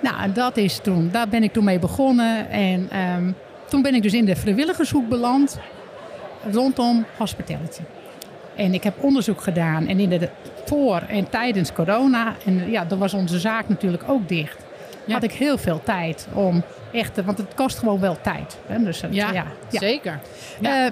Nou, 0.00 0.32
dat 0.32 0.56
is 0.56 0.78
toen, 0.82 1.08
daar 1.12 1.28
ben 1.28 1.42
ik 1.42 1.52
toen 1.52 1.64
mee 1.64 1.78
begonnen. 1.78 2.50
En 2.50 2.88
ehm, 2.90 3.30
toen 3.68 3.82
ben 3.82 3.94
ik 3.94 4.02
dus 4.02 4.12
in 4.12 4.24
de 4.24 4.36
vrijwilligershoek 4.36 5.08
beland 5.08 5.58
rondom 6.52 7.04
hospitality. 7.16 7.80
En 8.56 8.74
ik 8.74 8.82
heb 8.84 8.94
onderzoek 9.02 9.40
gedaan. 9.42 9.86
En 9.86 10.00
in 10.00 10.08
de, 10.08 10.28
voor 10.64 11.02
en 11.08 11.28
tijdens 11.28 11.72
corona, 11.72 12.34
en 12.44 12.70
ja, 12.70 12.84
dan 12.84 12.98
was 12.98 13.14
onze 13.14 13.38
zaak 13.38 13.68
natuurlijk 13.68 14.02
ook 14.06 14.28
dicht. 14.28 14.56
Ja. 15.04 15.14
Had 15.14 15.22
ik 15.22 15.32
heel 15.32 15.58
veel 15.58 15.80
tijd 15.84 16.28
om 16.32 16.62
echt, 16.92 17.14
te- 17.14 17.24
want 17.24 17.38
het 17.38 17.54
kost 17.54 17.78
gewoon 17.78 18.00
wel 18.00 18.16
tijd. 18.20 18.56
Hè? 18.66 18.82
Dus, 18.84 19.00
het- 19.00 19.14
ja, 19.14 19.32
ja, 19.32 19.44
ja. 19.70 19.78
zeker. 19.78 20.20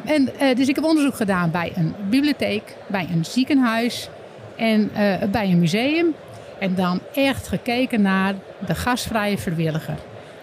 Eh, 0.05 0.13
en, 0.15 0.39
eh, 0.39 0.57
dus 0.57 0.69
ik 0.69 0.75
heb 0.75 0.85
onderzoek 0.85 1.15
gedaan 1.15 1.51
bij 1.51 1.73
een 1.75 1.95
bibliotheek, 2.09 2.77
bij 2.87 3.07
een 3.13 3.25
ziekenhuis 3.25 4.09
en 4.57 4.91
eh, 4.95 5.29
bij 5.31 5.51
een 5.51 5.59
museum. 5.59 6.15
En 6.59 6.75
dan 6.75 7.01
echt 7.15 7.49
gekeken 7.49 8.03
naar 8.03 8.35
de 8.67 8.75
gastvrije 8.75 9.39
vrijwilliger. 9.39 9.97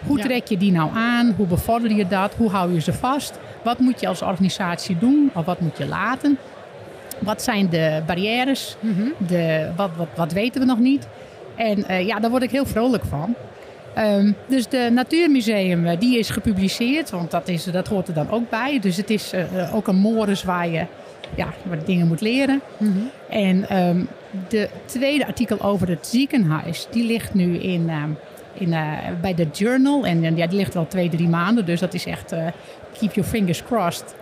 Hoe 0.06 0.18
trek 0.20 0.48
je 0.48 0.58
die 0.58 0.72
nou 0.72 0.90
aan? 0.96 1.34
Hoe 1.38 1.48
bevorder 1.48 1.92
je 1.92 2.08
dat? 2.08 2.34
Hoe 2.38 2.50
hou 2.50 2.74
je 2.74 2.82
ze 2.82 2.94
vast? 2.94 3.40
Wat 3.64 3.80
moet 3.80 4.00
je 4.00 4.08
als 4.08 4.22
organisatie 4.22 4.98
doen? 4.98 5.32
Of 5.34 5.46
wat 5.46 5.60
moet 5.60 5.78
je 5.78 5.88
laten? 5.88 6.38
Wat 7.20 7.42
zijn 7.42 7.70
de 7.70 8.02
barrières? 8.06 8.76
Mhm. 8.80 9.08
De, 9.28 9.72
wat, 9.76 9.90
wat, 9.96 10.08
wat 10.16 10.32
weten 10.32 10.62
we 10.62 10.68
nog 10.68 10.80
niet? 10.80 11.08
En 11.56 11.88
eh, 11.88 12.06
ja, 12.06 12.20
daar 12.20 12.30
word 12.30 12.44
ik 12.44 12.52
heel 12.52 12.66
vrolijk 12.66 13.04
van. 13.04 13.36
Ehm, 13.94 14.32
dus 14.48 14.68
de 14.68 14.90
Natuurmuseum, 14.94 15.86
eh, 15.86 16.00
die 16.00 16.20
is 16.20 16.30
gepubliceerd, 16.30 17.10
want 17.10 17.32
dat, 17.32 17.48
is, 17.48 17.64
dat 17.64 17.88
hoort 17.88 18.08
er 18.08 18.14
dan 18.14 18.32
ook 18.32 18.50
bij. 18.50 18.80
Dus 18.80 18.98
het 18.98 19.10
is 19.10 19.34
eh, 19.34 19.76
ook 19.76 19.88
een 19.88 19.96
moris 19.96 20.44
waar 20.44 20.68
je 20.68 20.86
ja, 21.36 21.48
wat 21.64 21.86
dingen 21.86 22.08
moet 22.08 22.22
leren. 22.22 22.62
En 23.30 23.78
um, 23.88 24.08
de 24.48 24.70
tweede 24.86 25.26
artikel 25.26 25.62
over 25.62 25.90
het 25.90 26.08
ziekenhuis, 26.08 26.88
die 26.92 27.06
ligt 27.06 27.34
nu 27.34 27.58
in, 27.58 27.90
uh, 27.90 28.04
in, 28.54 28.76
bij 29.22 29.34
de 29.34 29.48
Journal. 29.52 30.06
En 30.06 30.36
ja, 30.36 30.48
die 30.48 30.58
ligt 30.58 30.76
al 30.76 30.88
twee, 30.88 31.10
drie 31.10 31.28
maanden. 31.28 31.66
Dus 31.66 31.80
dat 31.80 31.94
is 31.94 32.06
echt 32.06 32.34
keep 33.00 33.14
your 33.14 33.30
fingers 33.30 33.64
crossed. 33.64 34.16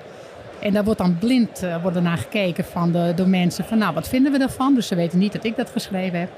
En 0.59 0.73
daar 0.73 0.83
wordt 0.83 0.99
dan 0.99 1.17
blind 1.17 1.63
uh, 1.63 1.81
wordt 1.81 2.01
naar 2.01 2.17
gekeken 2.17 2.65
van 2.65 2.91
de, 2.91 3.13
door 3.15 3.27
mensen 3.27 3.65
van 3.65 3.77
nou, 3.77 3.93
wat 3.93 4.07
vinden 4.07 4.31
we 4.31 4.39
ervan? 4.39 4.75
Dus 4.75 4.87
ze 4.87 4.95
weten 4.95 5.19
niet 5.19 5.33
dat 5.33 5.43
ik 5.43 5.55
dat 5.55 5.69
geschreven 5.69 6.19
heb. 6.19 6.29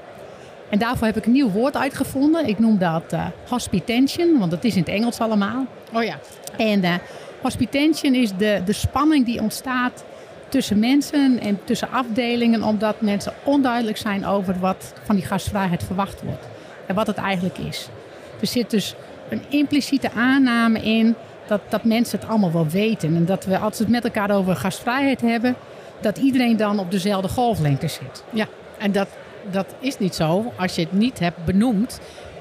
En 0.68 0.78
daarvoor 0.78 1.06
heb 1.06 1.16
ik 1.16 1.26
een 1.26 1.32
nieuw 1.32 1.50
woord 1.50 1.76
uitgevonden. 1.76 2.46
Ik 2.46 2.58
noem 2.58 2.78
dat 2.78 3.12
uh, 3.12 3.26
hospitation, 3.48 4.38
want 4.38 4.50
dat 4.50 4.64
is 4.64 4.74
in 4.74 4.80
het 4.80 4.88
Engels 4.88 5.18
allemaal. 5.18 5.66
Oh 5.92 6.02
ja. 6.02 6.18
En 6.56 6.84
uh, 6.84 6.94
hospitation 7.42 8.14
is 8.14 8.30
de, 8.36 8.62
de 8.64 8.72
spanning 8.72 9.24
die 9.26 9.40
ontstaat 9.40 10.04
tussen 10.48 10.78
mensen 10.78 11.40
en 11.40 11.58
tussen 11.64 11.90
afdelingen, 11.90 12.62
omdat 12.62 13.00
mensen 13.00 13.32
onduidelijk 13.44 13.96
zijn 13.96 14.26
over 14.26 14.58
wat 14.58 14.92
van 15.02 15.16
die 15.16 15.24
gastvrijheid 15.24 15.82
verwacht 15.82 16.22
wordt 16.22 16.48
en 16.86 16.94
wat 16.94 17.06
het 17.06 17.16
eigenlijk 17.16 17.58
is. 17.58 17.88
Er 18.40 18.46
zit 18.46 18.70
dus 18.70 18.94
een 19.28 19.42
impliciete 19.48 20.10
aanname 20.10 20.80
in 20.82 21.14
dat, 21.50 21.60
dat 21.68 21.84
mensen 21.84 22.18
het 22.18 22.28
allemaal 22.28 22.52
wel 22.52 22.68
weten. 22.68 23.16
En 23.16 23.24
dat 23.24 23.44
we, 23.44 23.58
als 23.58 23.78
we 23.78 23.84
het 23.84 23.92
met 23.92 24.04
elkaar 24.04 24.30
over 24.30 24.56
gastvrijheid 24.56 25.20
hebben, 25.20 25.54
dat 26.00 26.18
iedereen 26.18 26.56
dan 26.56 26.78
op 26.78 26.90
dezelfde 26.90 27.28
golflengte 27.28 27.88
zit. 27.88 28.24
Ja, 28.30 28.46
en 28.78 28.92
dat, 28.92 29.08
dat 29.50 29.74
is 29.78 29.98
niet 29.98 30.14
zo 30.14 30.52
als 30.56 30.74
je 30.74 30.80
het 30.80 30.92
niet 30.92 31.18
hebt 31.18 31.44
benoemd 31.44 32.00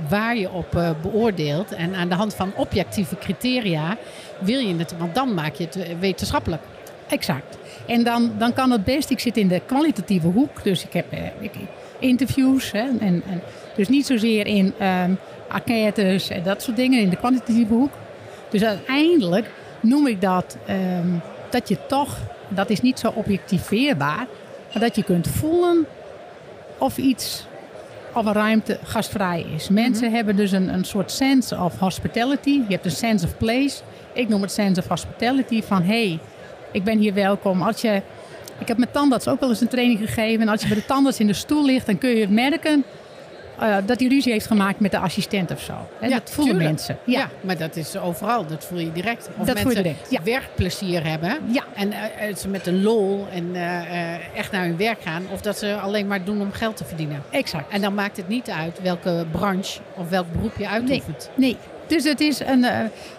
waar 0.10 0.38
je 0.38 0.52
op 0.52 0.76
uh, 0.76 0.90
beoordeelt. 1.02 1.72
En 1.72 1.96
aan 1.96 2.10
de 2.10 2.16
hand 2.16 2.34
van 2.36 2.52
objectieve 2.56 3.18
criteria 3.18 3.98
wil 4.40 4.60
je 4.60 4.76
het, 4.76 4.98
want 4.98 5.16
dan 5.16 5.34
maak 5.34 5.54
je 5.54 5.64
het 5.64 6.00
wetenschappelijk. 6.00 6.62
Exact. 7.08 7.58
En 7.86 8.04
dan, 8.04 8.32
dan 8.38 8.54
kan 8.54 8.72
het 8.72 8.84
best, 8.84 9.10
ik 9.10 9.20
zit 9.20 9.38
in 9.38 9.48
de 9.48 9.62
kwalitatieve 9.66 10.28
hoek, 10.28 10.64
dus 10.64 10.84
ik 10.84 10.94
heb 10.94 11.12
eh, 11.12 11.20
interviews. 12.00 12.72
En, 12.72 13.00
en, 13.02 13.24
dus 13.76 13.88
niet 13.88 14.06
zozeer 14.06 14.48
in 14.48 14.74
um, 14.82 15.18
enquêtes 15.52 16.30
en 16.30 16.44
dat 16.44 16.62
soort 16.62 16.78
dingen, 16.78 17.02
in 17.02 17.10
de 17.10 17.16
kwantitatieve 17.16 17.74
hoek. 17.74 17.92
Dus 18.50 18.64
uiteindelijk 18.64 19.52
noem 19.80 20.08
ik 20.08 20.22
dat 20.22 20.58
um, 20.70 21.22
dat 21.50 21.70
je 21.70 21.78
toch, 21.88 22.18
dat 22.48 22.70
is 22.70 22.82
niet 22.82 23.00
zo 23.00 23.12
objectiveerbaar, 23.16 24.28
maar 24.74 24.82
dat 24.82 24.96
je 24.96 25.04
kunt 25.04 25.28
voelen 25.28 25.86
of 26.78 26.98
iets, 26.98 27.46
of 28.14 28.26
een 28.26 28.34
ruimte 28.34 28.80
gastvrij 28.84 29.46
is. 29.56 29.70
Mensen 29.70 29.94
mm-hmm. 29.94 30.16
hebben 30.16 30.36
dus 30.36 30.52
een, 30.52 30.74
een 30.74 30.86
soort 30.86 31.12
sense 31.12 31.58
of 31.58 31.80
hospitality. 31.80 32.50
Je 32.50 32.74
hebt 32.74 32.86
een 32.86 32.92
sense 32.92 33.26
of 33.26 33.38
place. 33.38 33.82
Ik 34.14 34.30
noem 34.30 34.42
het 34.42 34.52
sense 34.52 34.82
of 34.82 34.88
hospitality 34.88 35.62
van 35.64 35.82
hé, 35.82 36.08
hey, 36.08 36.20
ik 36.72 36.84
ben 36.84 36.98
hier 36.98 37.14
welkom. 37.14 37.62
Als 37.62 37.82
je, 37.82 38.02
ik 38.60 38.68
heb 38.68 38.78
mijn 38.78 38.92
tandarts 38.92 39.28
ook 39.28 39.40
wel 39.40 39.50
eens 39.50 39.62
een 39.62 39.68
training 39.68 40.00
gegeven. 40.00 40.42
En 40.42 40.48
als 40.48 40.62
je 40.62 40.68
bij 40.68 40.78
de 40.78 40.86
tandarts 40.86 41.20
in 41.20 41.28
de 41.28 41.34
stoel 41.34 41.66
ligt, 41.66 41.86
dan 41.86 41.98
kun 41.98 42.10
je 42.10 42.28
merken 42.28 42.84
uh, 43.62 43.78
dat 43.86 44.00
hij 44.00 44.10
ruzie 44.10 44.32
heeft 44.32 44.48
gemaakt 44.48 44.80
met 44.80 44.92
de 44.92 44.98
assistent 44.98 45.52
of 45.52 45.62
zo. 45.62 45.74
Ja, 46.02 46.08
dat 46.08 46.30
voelen 46.30 46.54
tuurlijk. 46.54 46.76
mensen. 46.76 46.98
Ja. 47.04 47.20
ja. 47.20 47.30
maar 47.42 47.58
dat 47.58 47.76
is 47.76 47.98
overal. 47.98 48.46
Dat 48.46 48.66
voel 48.66 48.80
je 48.80 48.92
direct. 48.92 49.30
Of 49.30 49.46
dat 49.46 49.46
mensen 49.46 49.62
voel 49.62 49.72
je 49.72 49.82
direct. 49.82 50.12
Ja. 50.12 50.24
werkplezier 50.24 51.06
hebben. 51.06 51.38
Ja. 51.52 51.64
En 51.76 51.92
uh, 51.92 52.36
ze 52.36 52.48
met 52.48 52.68
een 52.68 52.84
lol 52.84 53.28
en 53.32 53.46
uh, 53.56 54.38
echt 54.38 54.52
naar 54.52 54.64
hun 54.64 54.78
werk 54.78 55.02
gaan. 55.02 55.24
Of 55.34 55.42
dat 55.42 55.58
ze 55.58 55.76
alleen 55.76 56.08
maar 56.08 56.24
doen 56.24 56.42
om 56.42 56.52
geld 56.52 56.78
te 56.78 56.86
verdienen. 56.86 57.24
Exact. 57.30 57.72
En 57.72 57.82
dan 57.82 57.94
maakt 57.94 58.18
het 58.18 58.28
niet 58.28 58.50
uit 58.50 58.82
welke 58.82 59.26
branche 59.32 59.80
of 59.96 60.10
welk 60.10 60.32
beroep 60.32 60.58
je 60.58 60.68
uitoefent. 60.68 61.30
Nee. 61.36 61.50
nee. 61.50 61.58
Dus 61.90 62.04
het 62.04 62.20
is 62.20 62.40
een, 62.40 62.64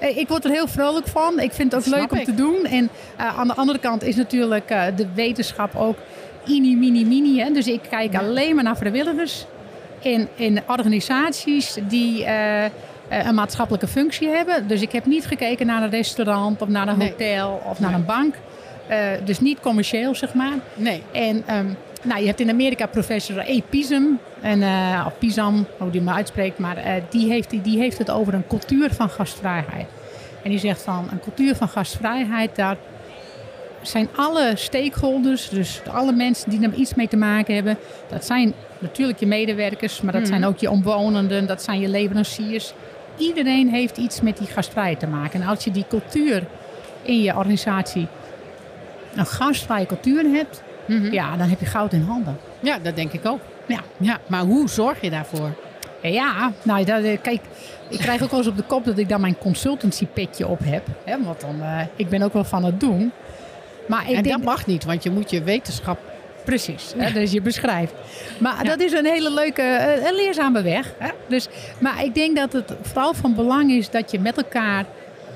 uh, 0.00 0.18
ik 0.18 0.28
word 0.28 0.44
er 0.44 0.50
heel 0.50 0.68
vrolijk 0.68 1.06
van. 1.06 1.40
Ik 1.40 1.52
vind 1.52 1.72
het 1.72 1.86
ook 1.86 1.94
leuk 1.94 2.12
om 2.12 2.18
ik. 2.18 2.24
te 2.24 2.34
doen. 2.34 2.64
En 2.64 2.90
uh, 3.20 3.38
aan 3.38 3.46
de 3.46 3.54
andere 3.54 3.78
kant 3.78 4.02
is 4.02 4.16
natuurlijk 4.16 4.70
uh, 4.70 4.84
de 4.96 5.06
wetenschap 5.14 5.76
ook 5.76 5.96
ini, 6.46 6.76
mini, 6.76 7.04
mini. 7.04 7.38
Hè? 7.38 7.50
Dus 7.50 7.66
ik 7.66 7.80
kijk 7.90 8.12
ja. 8.12 8.18
alleen 8.18 8.54
maar 8.54 8.64
naar 8.64 8.76
vrijwilligers 8.76 9.46
in, 10.00 10.28
in 10.34 10.60
organisaties 10.66 11.76
die 11.88 12.26
een 13.08 13.34
maatschappelijke 13.34 13.86
functie 13.88 14.28
hebben. 14.28 14.68
Dus 14.68 14.82
ik 14.82 14.92
heb 14.92 15.06
niet 15.06 15.26
gekeken 15.26 15.66
naar 15.66 15.82
een 15.82 15.90
restaurant 15.90 16.62
of 16.62 16.68
naar 16.68 16.88
een 16.88 16.98
Nee. 16.98 17.10
hotel 17.10 17.62
of 17.64 17.80
naar 17.80 17.90
Nee. 17.90 17.98
een 17.98 18.06
bank. 18.06 18.34
dus 19.24 19.40
niet 19.40 19.60
commercieel, 19.60 20.14
zeg 20.14 20.34
maar. 20.34 20.52
Nee. 20.74 21.02
En 21.12 21.44
um, 21.56 21.76
nou, 22.02 22.20
je 22.20 22.26
hebt 22.26 22.40
in 22.40 22.50
Amerika 22.50 22.86
professor. 22.86 23.44
Pisum, 23.70 24.18
en, 24.40 24.60
uh, 24.60 25.04
of 25.06 25.18
Pisam, 25.18 25.66
hoe 25.78 25.90
die 25.90 26.00
maar 26.02 26.14
uitspreekt, 26.14 26.58
maar 26.58 26.76
uh, 26.76 26.92
die, 27.10 27.28
heeft, 27.28 27.50
die, 27.50 27.60
die 27.60 27.78
heeft 27.78 27.98
het 27.98 28.10
over 28.10 28.34
een 28.34 28.46
cultuur 28.46 28.94
van 28.94 29.10
gastvrijheid. 29.10 29.86
En 30.42 30.50
die 30.50 30.58
zegt 30.58 30.82
van 30.82 31.08
een 31.10 31.20
cultuur 31.20 31.56
van 31.56 31.68
gastvrijheid, 31.68 32.56
daar 32.56 32.76
zijn 33.82 34.08
alle 34.16 34.52
stakeholders, 34.54 35.48
dus 35.48 35.80
alle 35.92 36.12
mensen 36.12 36.50
die 36.50 36.62
er 36.62 36.74
iets 36.74 36.94
mee 36.94 37.08
te 37.08 37.16
maken 37.16 37.54
hebben, 37.54 37.78
dat 38.08 38.24
zijn 38.24 38.52
natuurlijk 38.80 39.18
je 39.20 39.26
medewerkers, 39.26 40.00
maar 40.00 40.12
dat 40.12 40.26
zijn 40.26 40.44
ook 40.44 40.58
je 40.58 40.70
omwonenden, 40.70 41.46
dat 41.46 41.62
zijn 41.62 41.80
je 41.80 41.88
leveranciers. 41.88 42.72
Iedereen 43.16 43.68
heeft 43.68 43.96
iets 43.96 44.20
met 44.20 44.38
die 44.38 44.46
gastvrijheid 44.46 45.00
te 45.00 45.06
maken. 45.06 45.42
En 45.42 45.48
als 45.48 45.64
je 45.64 45.70
die 45.70 45.84
cultuur 45.88 46.46
in 47.02 47.22
je 47.22 47.36
organisatie, 47.36 48.06
een 49.14 49.26
gastvrije 49.26 49.86
cultuur 49.86 50.24
hebt, 50.24 50.62
Mhm. 50.86 51.12
ja, 51.12 51.36
dan 51.36 51.48
heb 51.48 51.60
je 51.60 51.66
goud 51.66 51.92
in 51.92 52.02
handen. 52.02 52.38
Ja, 52.60 52.78
dat 52.78 52.96
denk 52.96 53.12
ik 53.12 53.26
ook. 53.26 53.40
Ja. 53.66 53.80
Ja, 53.96 54.18
maar 54.26 54.40
hoe 54.40 54.68
zorg 54.68 55.00
je 55.00 55.10
daarvoor? 55.10 55.50
Ja, 56.02 56.52
nou, 56.62 56.84
dat, 56.84 57.02
eh, 57.02 57.18
kijk, 57.22 57.40
ik 57.88 57.98
krijg 57.98 58.22
ook 58.22 58.30
wel 58.30 58.38
eens 58.38 58.48
op 58.48 58.56
de 58.56 58.62
kop 58.62 58.84
dat 58.84 58.98
ik 58.98 59.08
dan 59.08 59.20
mijn 59.20 59.38
consultancy 59.38 60.06
petje 60.06 60.46
op 60.46 60.58
heb. 60.64 60.86
Hè, 61.04 61.22
want 61.22 61.40
dan, 61.40 61.56
uh, 61.60 61.80
ik 61.96 62.08
ben 62.08 62.22
ook 62.22 62.32
wel 62.32 62.44
van 62.44 62.64
het 62.64 62.80
doen. 62.80 63.12
Maar 63.88 64.10
ik 64.10 64.16
en 64.16 64.22
denk, 64.22 64.34
dat 64.36 64.44
mag 64.44 64.66
niet, 64.66 64.84
want 64.84 65.02
je 65.02 65.10
moet 65.10 65.30
je 65.30 65.42
wetenschap... 65.42 65.98
Precies, 66.44 66.92
hè, 66.96 67.12
dus 67.12 67.32
je 67.32 67.40
beschrijft. 67.40 67.92
Maar 68.38 68.56
Ja. 68.64 68.70
dat 68.70 68.80
is 68.80 68.92
een 68.92 69.04
hele 69.06 69.32
leuke, 69.32 69.62
uh, 69.62 70.06
een 70.06 70.14
leerzame 70.14 70.62
weg. 70.62 70.92
Hè? 70.98 71.10
Dus, 71.26 71.48
maar 71.78 72.04
ik 72.04 72.14
denk 72.14 72.36
dat 72.36 72.52
het 72.52 72.72
vooral 72.82 73.14
van 73.14 73.34
belang 73.34 73.70
is 73.70 73.90
dat 73.90 74.10
je 74.10 74.18
met 74.18 74.36
elkaar 74.36 74.84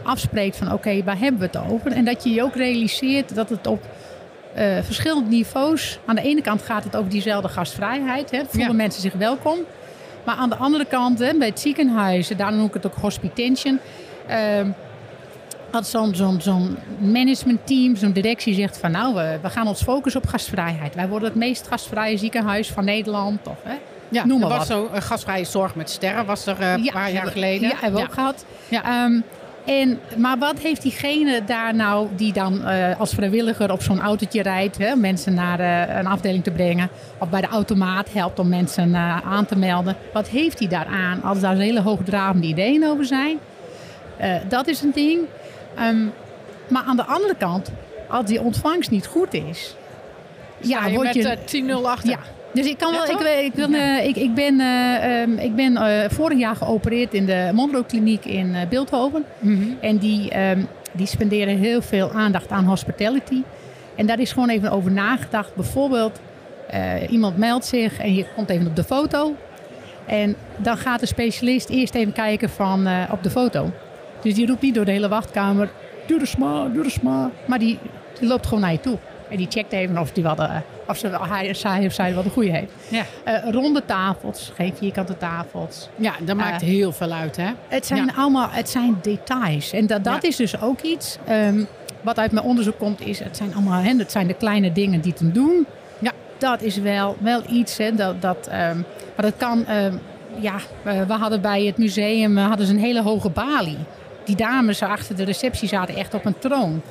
afspreekt 0.03 0.57
van 0.57 0.73
oké, 0.73 1.03
waar 1.05 1.19
hebben 1.19 1.41
we 1.41 1.47
het 1.59 1.71
over? 1.73 1.93
En 1.93 2.05
dat 2.05 2.25
je 2.25 2.31
je 2.31 2.43
ook 2.43 2.55
realiseert 2.55 3.35
dat 3.35 3.49
het 3.49 3.67
op 3.67 3.83
uh, 4.59 4.77
verschillende 4.83 5.29
niveaus... 5.31 5.99
Aan 6.05 6.15
de 6.15 6.23
ene 6.23 6.43
kant 6.43 6.63
gaat 6.63 6.85
het 6.85 6.97
over 6.97 7.11
diezelfde 7.11 7.49
gastvrijheid. 7.49 8.31
Hè? 8.31 8.41
Voelen 8.49 8.71
Ja. 8.71 8.77
mensen 8.77 9.01
zich 9.03 9.13
welkom. 9.13 9.59
Maar 10.25 10.35
aan 10.37 10.49
de 10.51 10.57
andere 10.57 10.85
kant, 10.85 11.19
hè, 11.19 11.35
bij 11.35 11.49
het 11.49 11.61
ziekenhuis, 11.61 12.31
en 12.31 12.37
daarom 12.37 12.57
noem 12.57 12.67
ik 12.67 12.75
het 12.75 12.87
ook 12.87 12.95
hospitation... 12.95 13.79
ehm, 14.27 14.69
als 15.75 15.91
zo'n 15.91 16.15
zo'n 16.15 16.41
zo'n 16.41 16.77
managementteam, 16.99 17.97
zo'n 17.97 18.13
directie 18.13 18.55
zegt 18.55 18.79
van 18.79 18.91
nou, 18.91 19.15
we, 19.15 19.39
we 19.43 19.51
gaan 19.51 19.67
ons 19.67 19.83
focussen 19.83 20.23
op 20.23 20.29
gastvrijheid. 20.29 20.95
Wij 20.95 21.09
worden 21.09 21.29
het 21.29 21.39
meest 21.39 21.67
gastvrije 21.69 22.17
ziekenhuis 22.17 22.71
van 22.71 22.85
Nederland. 22.85 23.47
Of, 23.47 23.57
hè? 23.63 23.75
Ja, 24.09 24.25
Noem 24.25 24.43
er 24.43 24.49
maar 24.49 24.59
was 24.59 24.69
wat. 24.69 24.77
zo 24.77 24.89
een 24.93 25.03
gasvrije 25.03 25.45
zorg 25.45 25.75
met 25.75 25.91
sterren, 25.91 26.27
was 26.27 26.47
er 26.47 26.61
eh, 26.61 26.73
een 26.73 26.91
paar 26.93 27.13
jaar 27.13 27.27
geleden. 27.27 27.69
Ja, 27.69 27.75
hebben 27.81 28.01
we 28.01 28.07
ook 28.07 28.13
gehad. 28.13 28.45
Ja. 28.69 28.85
Ehm, 28.85 29.21
en, 29.65 30.01
maar 30.17 30.39
wat 30.39 30.59
heeft 30.59 30.83
diegene 30.83 31.45
daar 31.45 31.75
nou, 31.75 32.09
die 32.17 32.33
dan 32.33 32.65
eh, 32.65 33.01
als 33.01 33.15
vrijwilliger 33.15 33.73
op 33.73 33.83
zo'n 33.83 34.01
autootje 34.01 34.43
rijdt, 34.43 34.79
hè, 34.79 34.95
mensen 34.95 35.35
naar 35.35 35.61
eh, 35.61 35.97
een 35.97 36.07
afdeling 36.07 36.45
te 36.45 36.51
brengen, 36.51 36.89
of 37.19 37.29
bij 37.29 37.41
de 37.41 37.47
automaat 37.47 38.13
helpt 38.13 38.39
om 38.39 38.49
mensen 38.49 38.95
eh, 38.95 39.17
aan 39.27 39.47
te 39.47 39.57
melden. 39.57 39.97
Wat 40.13 40.29
heeft 40.29 40.59
hij 40.59 40.69
daaraan 40.69 41.23
als 41.23 41.41
daar 41.41 41.57
hele 41.57 41.81
hoogdravende 41.81 42.47
ideeën 42.47 42.87
over 42.87 43.05
zijn? 43.05 43.39
Eh, 44.17 44.35
dat 44.49 44.67
is 44.67 44.83
een 44.83 44.93
ding. 44.95 45.19
Ehm, 45.77 46.05
maar 46.69 46.83
aan 46.83 46.97
de 46.97 47.05
andere 47.05 47.35
kant, 47.39 47.71
als 48.09 48.27
die 48.27 48.41
ontvangst 48.41 48.91
niet 48.91 49.07
goed 49.07 49.35
is, 49.35 49.77
Ja, 50.59 50.87
je 50.87 50.95
word 50.95 51.05
met 51.07 51.15
je- 51.15 51.29
eh, 51.29 51.39
10-0 51.45 51.89
achter. 51.91 52.11
ja, 52.11 52.19
dus 52.53 52.67
ik 52.67 52.79
kan 52.79 52.93
wel. 52.93 53.05
Ik, 53.05 53.55
ik, 53.55 53.75
eh, 53.75 54.05
ik, 54.07 54.17
ik 54.17 54.35
ben, 54.35 54.61
eh, 54.61 55.21
ehm, 55.23 55.33
ik 55.39 55.55
ben 55.57 55.77
eh, 55.77 56.11
vorig 56.11 56.39
jaar 56.39 56.57
geopereerd 56.57 57.15
in 57.15 57.27
de 57.27 57.51
Monroe 57.55 57.85
Kliniek 57.85 58.25
in 58.25 58.57
Beeldhoven. 58.71 59.25
Mhm. 59.39 59.63
En 59.81 59.99
die, 59.99 60.31
ehm, 60.31 60.61
die 60.93 61.07
spenderen 61.07 61.59
heel 61.59 61.83
veel 61.83 62.11
aandacht 62.13 62.51
aan 62.51 62.65
hospitality. 62.65 63.43
En 63.97 64.07
daar 64.07 64.19
is 64.21 64.33
gewoon 64.33 64.49
even 64.49 64.71
over 64.71 64.91
nagedacht. 64.93 65.55
Bijvoorbeeld, 65.55 66.21
iemand 67.11 67.37
meldt 67.37 67.65
zich 67.67 67.99
en 67.99 68.15
je 68.15 68.25
komt 68.37 68.51
even 68.51 68.67
op 68.67 68.77
de 68.77 68.85
foto. 68.85 69.35
En 70.07 70.37
dan 70.57 70.77
gaat 70.77 71.01
de 71.01 71.07
specialist 71.07 71.69
eerst 71.69 71.95
even 71.95 72.13
kijken 72.13 72.51
van, 72.51 72.89
op 73.11 73.23
de 73.23 73.31
foto. 73.31 73.71
Dus 74.25 74.35
die 74.35 74.47
roept 74.47 74.63
niet 74.63 74.75
door 74.75 74.85
de 74.85 74.91
hele 74.91 75.09
wachtkamer, 75.09 75.71
doe 76.07 76.19
de 76.19 76.27
sma, 76.27 76.69
doe 76.69 76.83
de 76.83 76.91
sma. 76.91 77.31
Maar 77.47 77.59
die, 77.59 77.79
die 78.19 78.29
loopt 78.29 78.47
gewoon 78.47 78.61
naar 78.63 78.73
je 78.73 78.81
toe. 78.81 78.99
En 79.31 79.37
die 79.37 79.47
checkt 79.51 79.73
even 79.73 79.99
of, 79.99 80.13
die 80.13 80.23
wel 80.23 80.35
de, 80.35 80.49
of 80.89 80.97
ze, 80.97 81.09
hij, 81.29 81.55
zij 81.55 81.87
of 81.87 81.93
zij 81.93 82.15
wel 82.15 82.23
de 82.23 82.31
goede 82.31 82.51
heeft. 82.51 82.73
Ja. 82.89 83.03
Eh, 83.25 83.51
ronde 83.53 83.83
tafels, 83.87 84.53
geen 84.55 84.75
vierkante 84.77 85.17
tafels. 85.17 85.89
ja, 85.97 86.13
dat 86.21 86.37
maakt 86.37 86.63
Eh, 86.63 86.69
heel 86.69 86.93
veel 86.93 87.11
uit, 87.13 87.37
hè? 87.37 87.49
Het 87.69 87.87
zijn 87.87 88.05
Ja. 88.07 88.13
allemaal 88.17 88.49
het 88.51 88.69
zijn 88.71 88.99
details. 89.03 89.73
En 89.73 89.87
dat, 89.87 90.05
dat 90.05 90.23
Ja. 90.23 90.29
is 90.29 90.37
dus 90.37 90.61
ook 90.61 90.81
iets 90.81 91.19
ehm, 91.27 91.65
wat 92.03 92.19
uit 92.19 92.33
mijn 92.33 92.47
onderzoek 92.47 92.79
komt. 92.79 93.01
Is, 93.07 93.19
het 93.19 93.37
zijn 93.37 93.55
allemaal 93.55 93.81
hè, 93.83 93.95
het 93.97 94.13
zijn 94.13 94.27
de 94.27 94.35
kleine 94.35 94.73
dingen 94.73 95.01
die 95.01 95.13
te 95.13 95.33
doen. 95.33 95.67
Ja. 95.99 96.13
Dat 96.39 96.63
is 96.63 96.77
wel, 96.77 97.17
wel 97.21 97.43
iets. 97.51 97.77
Hè, 97.79 97.95
dat, 97.95 98.23
dat, 98.23 98.47
ehm, 98.51 98.77
maar 99.17 99.25
dat 99.25 99.35
kan... 99.37 99.67
ehm, 99.67 99.97
ja, 100.41 100.55
eh, 100.83 101.01
we 101.03 101.13
hadden 101.13 101.41
bij 101.41 101.65
het 101.65 101.77
museum 101.79 102.39
eh, 102.39 102.47
hadden 102.47 102.67
ze 102.67 102.73
een 102.73 102.79
hele 102.79 103.03
hoge 103.03 103.29
balie. 103.31 103.79
Die 104.25 104.37
dames 104.37 104.83
achter 104.83 105.17
de 105.17 105.25
receptie 105.25 105.69
zaten 105.69 105.97
echt 105.97 106.15
op 106.15 106.25
een 106.25 106.39
troon. 106.39 106.83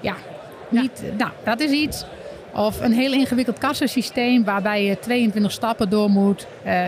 Ja, 0.00 0.16
Ja. 0.68 0.80
niet, 0.80 1.02
nou, 1.18 1.30
dat 1.44 1.60
is 1.60 1.70
iets. 1.70 2.04
Of 2.54 2.80
een 2.80 2.92
heel 2.92 3.12
ingewikkeld 3.12 3.58
kassasysteem 3.58 4.44
waarbij 4.44 4.84
je 4.84 4.98
22 4.98 5.52
stappen 5.52 5.88
door 5.88 6.10
moet. 6.10 6.46
Uh, 6.66 6.86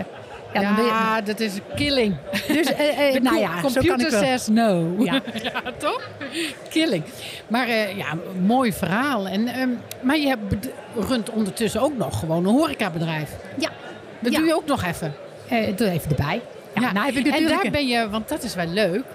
ja, 0.53 1.15
je... 1.15 1.23
dat 1.23 1.39
is 1.39 1.55
een 1.55 1.61
killing. 1.75 2.15
Dus, 2.47 2.71
uh, 2.79 3.13
uh, 3.15 3.21
nou 3.21 3.37
ja, 3.37 3.61
computer 3.61 3.81
zo 3.81 3.81
kan 3.81 3.99
ik 3.99 4.09
says 4.09 4.47
no. 4.47 4.95
Ja. 4.99 5.13
ja, 5.43 5.61
toch? 5.77 6.09
Killing. 6.69 7.03
Maar 7.47 7.67
uh, 7.67 7.97
ja, 7.97 8.07
mooi 8.41 8.73
verhaal. 8.73 9.27
En, 9.27 9.59
um, 9.59 9.79
maar 10.01 10.17
je 10.17 10.27
hebt, 10.27 10.69
runt 10.95 11.29
ondertussen 11.29 11.81
ook 11.81 11.97
nog 11.97 12.19
gewoon 12.19 12.45
een 12.45 12.53
horecabedrijf. 12.53 13.31
Ja. 13.57 13.69
Dat 14.19 14.33
doe 14.33 14.45
je 14.45 14.55
ook 14.55 14.65
nog 14.65 14.83
even. 14.83 15.13
doe 15.75 15.89
even 15.89 16.09
erbij. 16.09 16.41
Ja, 16.81 16.91
Nou 16.91 17.05
heb 17.05 17.15
ik 17.15 17.27
en 17.27 17.47
daar 17.47 17.67
ben 17.71 17.87
je, 17.87 18.09
want 18.09 18.29
dat 18.29 18.43
is 18.43 18.55
wel 18.55 18.67
leuk, 18.67 19.05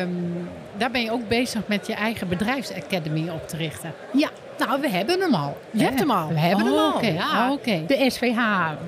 um, 0.00 0.48
daar 0.76 0.90
ben 0.90 1.02
je 1.02 1.10
ook 1.10 1.28
bezig 1.28 1.60
met 1.66 1.86
je 1.86 1.94
eigen 1.94 2.28
bedrijfsacademy 2.28 3.28
op 3.28 3.48
te 3.48 3.56
richten. 3.56 3.92
Ja, 4.12 4.28
nou, 4.58 4.80
we 4.80 4.88
hebben 4.88 5.20
hem 5.20 5.34
al. 5.34 5.56
Je 5.70 5.82
hebt 5.82 5.98
hem 5.98 6.10
al? 6.10 6.28
We 6.28 6.38
hebben 6.38 6.64
oh, 6.66 6.70
hem 6.70 6.78
al. 6.78 6.92
Okay. 6.92 7.12
Ja. 7.12 7.46
Oh, 7.46 7.52
okay. 7.52 7.84
De 7.86 8.10
SVH. 8.10 8.38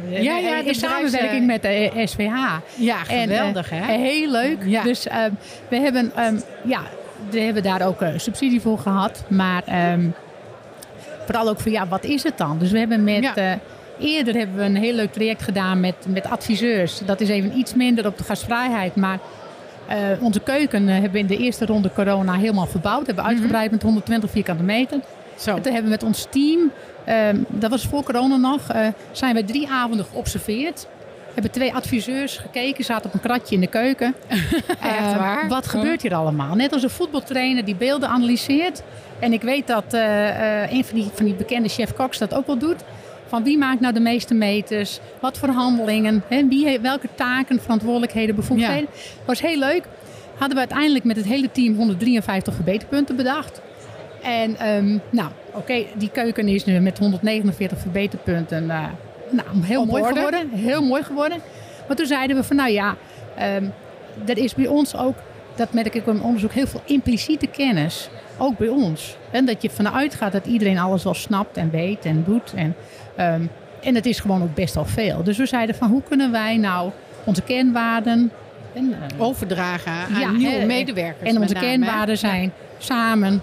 Ja, 0.09 0.37
ja, 0.37 0.57
in 0.57 0.75
samenwerking 0.75 1.47
met 1.47 1.63
de 1.63 2.03
SVH. 2.05 2.37
Ja, 2.75 2.97
geweldig 2.97 3.71
en, 3.71 3.83
hè? 3.83 3.97
Heel 3.97 4.31
leuk. 4.31 4.59
Ja. 4.65 4.83
Dus 4.83 5.07
um, 5.07 5.39
we 5.69 5.77
hebben, 5.77 6.13
um, 6.19 6.43
ja, 6.65 6.81
we 7.31 7.41
hebben 7.41 7.63
daar 7.63 7.87
ook 7.87 8.03
uh, 8.03 8.09
subsidie 8.17 8.61
voor 8.61 8.79
gehad. 8.79 9.25
Maar 9.29 9.63
vooral 11.25 11.49
ook 11.49 11.61
voor, 11.61 11.73
ja, 11.73 11.87
wat 11.87 12.05
is 12.05 12.23
het 12.23 12.39
dan? 12.39 12.59
Dus 12.59 12.71
we 12.71 12.79
hebben 12.79 13.05
met... 13.05 13.23
Ja. 13.23 13.37
Uh, 13.37 13.53
Eerder 14.01 14.35
hebben 14.35 14.57
we 14.57 14.63
een 14.63 14.77
heel 14.77 14.95
leuk 14.95 15.13
traject 15.13 15.43
gedaan 15.43 15.81
met, 15.81 15.95
met 16.07 16.31
adviseurs. 16.31 17.01
Dat 17.05 17.21
is 17.21 17.29
even 17.29 17.59
iets 17.59 17.75
minder 17.75 18.07
op 18.07 18.19
de 18.19 18.25
gastvrijheid. 18.25 18.97
Maar 18.97 19.19
uh, 19.89 20.23
onze 20.23 20.41
keuken 20.41 20.83
uh, 20.83 20.93
hebben 20.93 21.13
we 21.13 21.19
in 21.19 21.27
de 21.27 21.37
eerste 21.37 21.67
ronde 21.67 21.91
corona 21.95 22.33
helemaal 22.33 22.67
verbouwd. 22.67 23.07
Hebben 23.07 23.25
we 23.25 23.31
uitgebreid 23.31 23.71
mm 23.71 23.79
-hmm. 23.79 23.95
met 23.95 24.07
120 24.07 24.31
vierkante 24.31 24.63
meter. 24.63 25.01
Zo. 25.39 25.55
En 25.55 25.63
toen 25.63 25.73
hebben 25.73 25.91
we 25.91 25.97
met 25.97 26.03
ons 26.03 26.27
team, 26.31 26.73
uh, 27.09 27.15
dat 27.49 27.71
was 27.71 27.85
voor 27.85 28.03
corona 28.03 28.37
nog, 28.37 28.61
uh, 28.75 28.87
zijn 29.13 29.35
we 29.35 29.45
drie 29.45 29.69
avonden 29.69 30.07
geobserveerd. 30.13 30.87
Hebben 31.35 31.53
twee 31.53 31.75
adviseurs 31.75 32.37
gekeken, 32.37 32.85
zaten 32.85 33.07
op 33.07 33.15
een 33.15 33.21
kratje 33.21 33.55
in 33.55 33.61
de 33.61 33.67
keuken. 33.67 34.15
Echt 34.81 35.17
waar? 35.17 35.49
Wat 35.49 35.67
gebeurt 35.67 36.03
hier 36.03 36.15
allemaal? 36.15 36.55
Net 36.55 36.73
als 36.73 36.83
een 36.83 36.91
voetbaltrainer 36.91 37.65
die 37.65 37.75
beelden 37.75 38.09
analyseert. 38.09 38.83
En 39.19 39.33
ik 39.33 39.43
weet 39.43 39.67
dat 39.67 39.93
een 40.71 40.85
van 40.85 40.99
die, 40.99 41.11
van 41.15 41.25
die 41.25 41.35
bekende 41.35 41.69
chef 41.69 41.95
Cox 41.95 42.19
dat 42.19 42.35
ook 42.35 42.47
wel 42.47 42.59
doet. 42.59 42.83
Van 43.29 43.43
wie 43.43 43.59
maakt 43.59 43.81
nou 43.81 43.95
de 43.95 44.01
meeste 44.01 44.35
meters? 44.35 45.01
Wat 45.21 45.39
voor 45.39 45.49
handelingen? 45.49 46.23
Hè? 46.29 46.49
Wie 46.49 46.67
heeft, 46.67 46.81
welke 46.81 47.09
taken, 47.15 47.61
verantwoordelijkheden, 47.61 48.35
bevoegdheden? 48.35 48.89
Ja. 48.93 49.25
was 49.25 49.41
heel 49.41 49.59
leuk. 49.59 49.83
Hadden 50.31 50.57
we 50.57 50.59
uiteindelijk 50.59 51.05
met 51.05 51.17
het 51.17 51.27
hele 51.27 51.51
team 51.51 51.75
153 51.75 52.55
verbeterpunten 52.55 53.17
bedacht. 53.17 53.61
En 54.23 54.69
um, 54.69 55.01
nou, 55.11 55.31
oké, 55.49 55.59
okay, 55.59 55.87
die 55.97 56.11
keuken 56.11 56.49
is 56.49 56.65
nu 56.65 56.81
met 56.81 56.99
149 56.99 57.79
verbeterpunten 57.79 58.65
uh, 58.65 58.85
nou, 59.31 59.49
heel 59.63 59.85
mooi 59.85 60.03
orde. 60.03 60.15
geworden. 60.15 60.51
Heel 60.51 60.83
mooi 60.83 61.03
geworden. 61.03 61.39
Maar 61.87 61.97
toen 61.97 62.07
zeiden 62.07 62.37
we 62.37 62.45
van 62.45 62.57
nou 62.57 62.71
ja, 62.71 62.97
um, 63.57 63.73
er 64.27 64.39
is 64.39 64.55
bij 64.55 64.67
ons 64.67 64.97
ook, 64.97 65.17
dat 65.55 65.73
merk 65.73 65.95
ik 65.95 66.07
in 66.07 66.23
onderzoek, 66.23 66.53
heel 66.53 66.67
veel 66.67 66.83
impliciete 66.85 67.47
kennis. 67.47 68.09
Ook 68.39 68.59
bij 68.59 68.69
ons. 68.69 69.17
En 69.31 69.45
dat 69.47 69.63
je 69.63 69.71
vanuit 69.71 70.15
gaat 70.15 70.33
dat 70.33 70.47
iedereen 70.47 70.79
alles 70.79 71.05
wel 71.05 71.15
snapt 71.15 71.57
en 71.57 71.71
weet 71.71 72.05
en 72.05 72.25
doet. 72.27 72.53
En, 72.55 72.75
um, 73.35 73.51
en 73.83 73.95
het 73.95 74.07
is 74.07 74.21
gewoon 74.21 74.43
ook 74.43 74.55
best 74.55 74.75
wel 74.75 74.85
veel. 74.85 75.23
Dus 75.23 75.37
we 75.37 75.47
zeiden 75.47 75.75
van 75.75 75.91
hoe 75.91 76.03
kunnen 76.09 76.33
wij 76.33 76.57
nou 76.57 76.91
onze 77.25 77.43
kernwaarden... 77.43 78.31
En, 78.75 78.85
uh, 78.91 79.27
Overdragen 79.27 79.93
aan 79.93 80.21
ja, 80.21 80.31
nieuwe 80.31 80.65
medewerkers. 80.65 81.31
En 81.31 81.41
onze 81.41 81.55
name, 81.55 81.67
kernwaarden 81.67 82.19
zijn 82.19 82.53
samen 82.79 83.43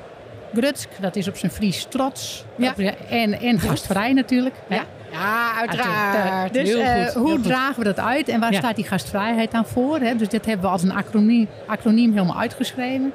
Grutsk, 0.54 0.90
dat 1.00 1.16
is 1.16 1.28
op 1.28 1.38
zijn 1.38 1.52
Fries 1.52 1.86
trots. 1.90 2.46
Ja. 2.56 2.74
En, 3.10 3.40
en 3.40 3.60
gastvrij 3.60 4.14
natuurlijk. 4.14 4.56
Ja, 4.70 4.84
ja 5.12 5.54
uiteraard. 5.60 6.54
Dus 6.54 6.70
Heel 6.70 6.80
uh, 6.80 7.04
goed. 7.04 7.14
hoe 7.14 7.28
Heel 7.28 7.36
goed. 7.36 7.44
dragen 7.44 7.78
we 7.78 7.84
dat 7.84 8.00
uit 8.00 8.30
en 8.30 8.40
waar 8.40 8.52
Ja. 8.52 8.58
staat 8.58 8.76
die 8.76 8.86
gastvrijheid 8.86 9.52
dan 9.52 9.66
voor? 9.66 10.00
Hè? 10.00 10.16
Dus 10.16 10.28
dit 10.28 10.46
hebben 10.46 10.66
we 10.66 10.72
als 10.72 10.84
een 10.84 10.94
acroniem, 10.94 11.48
acroniem 11.68 12.14
helemaal 12.14 12.40
uitgeschreven. 12.40 13.14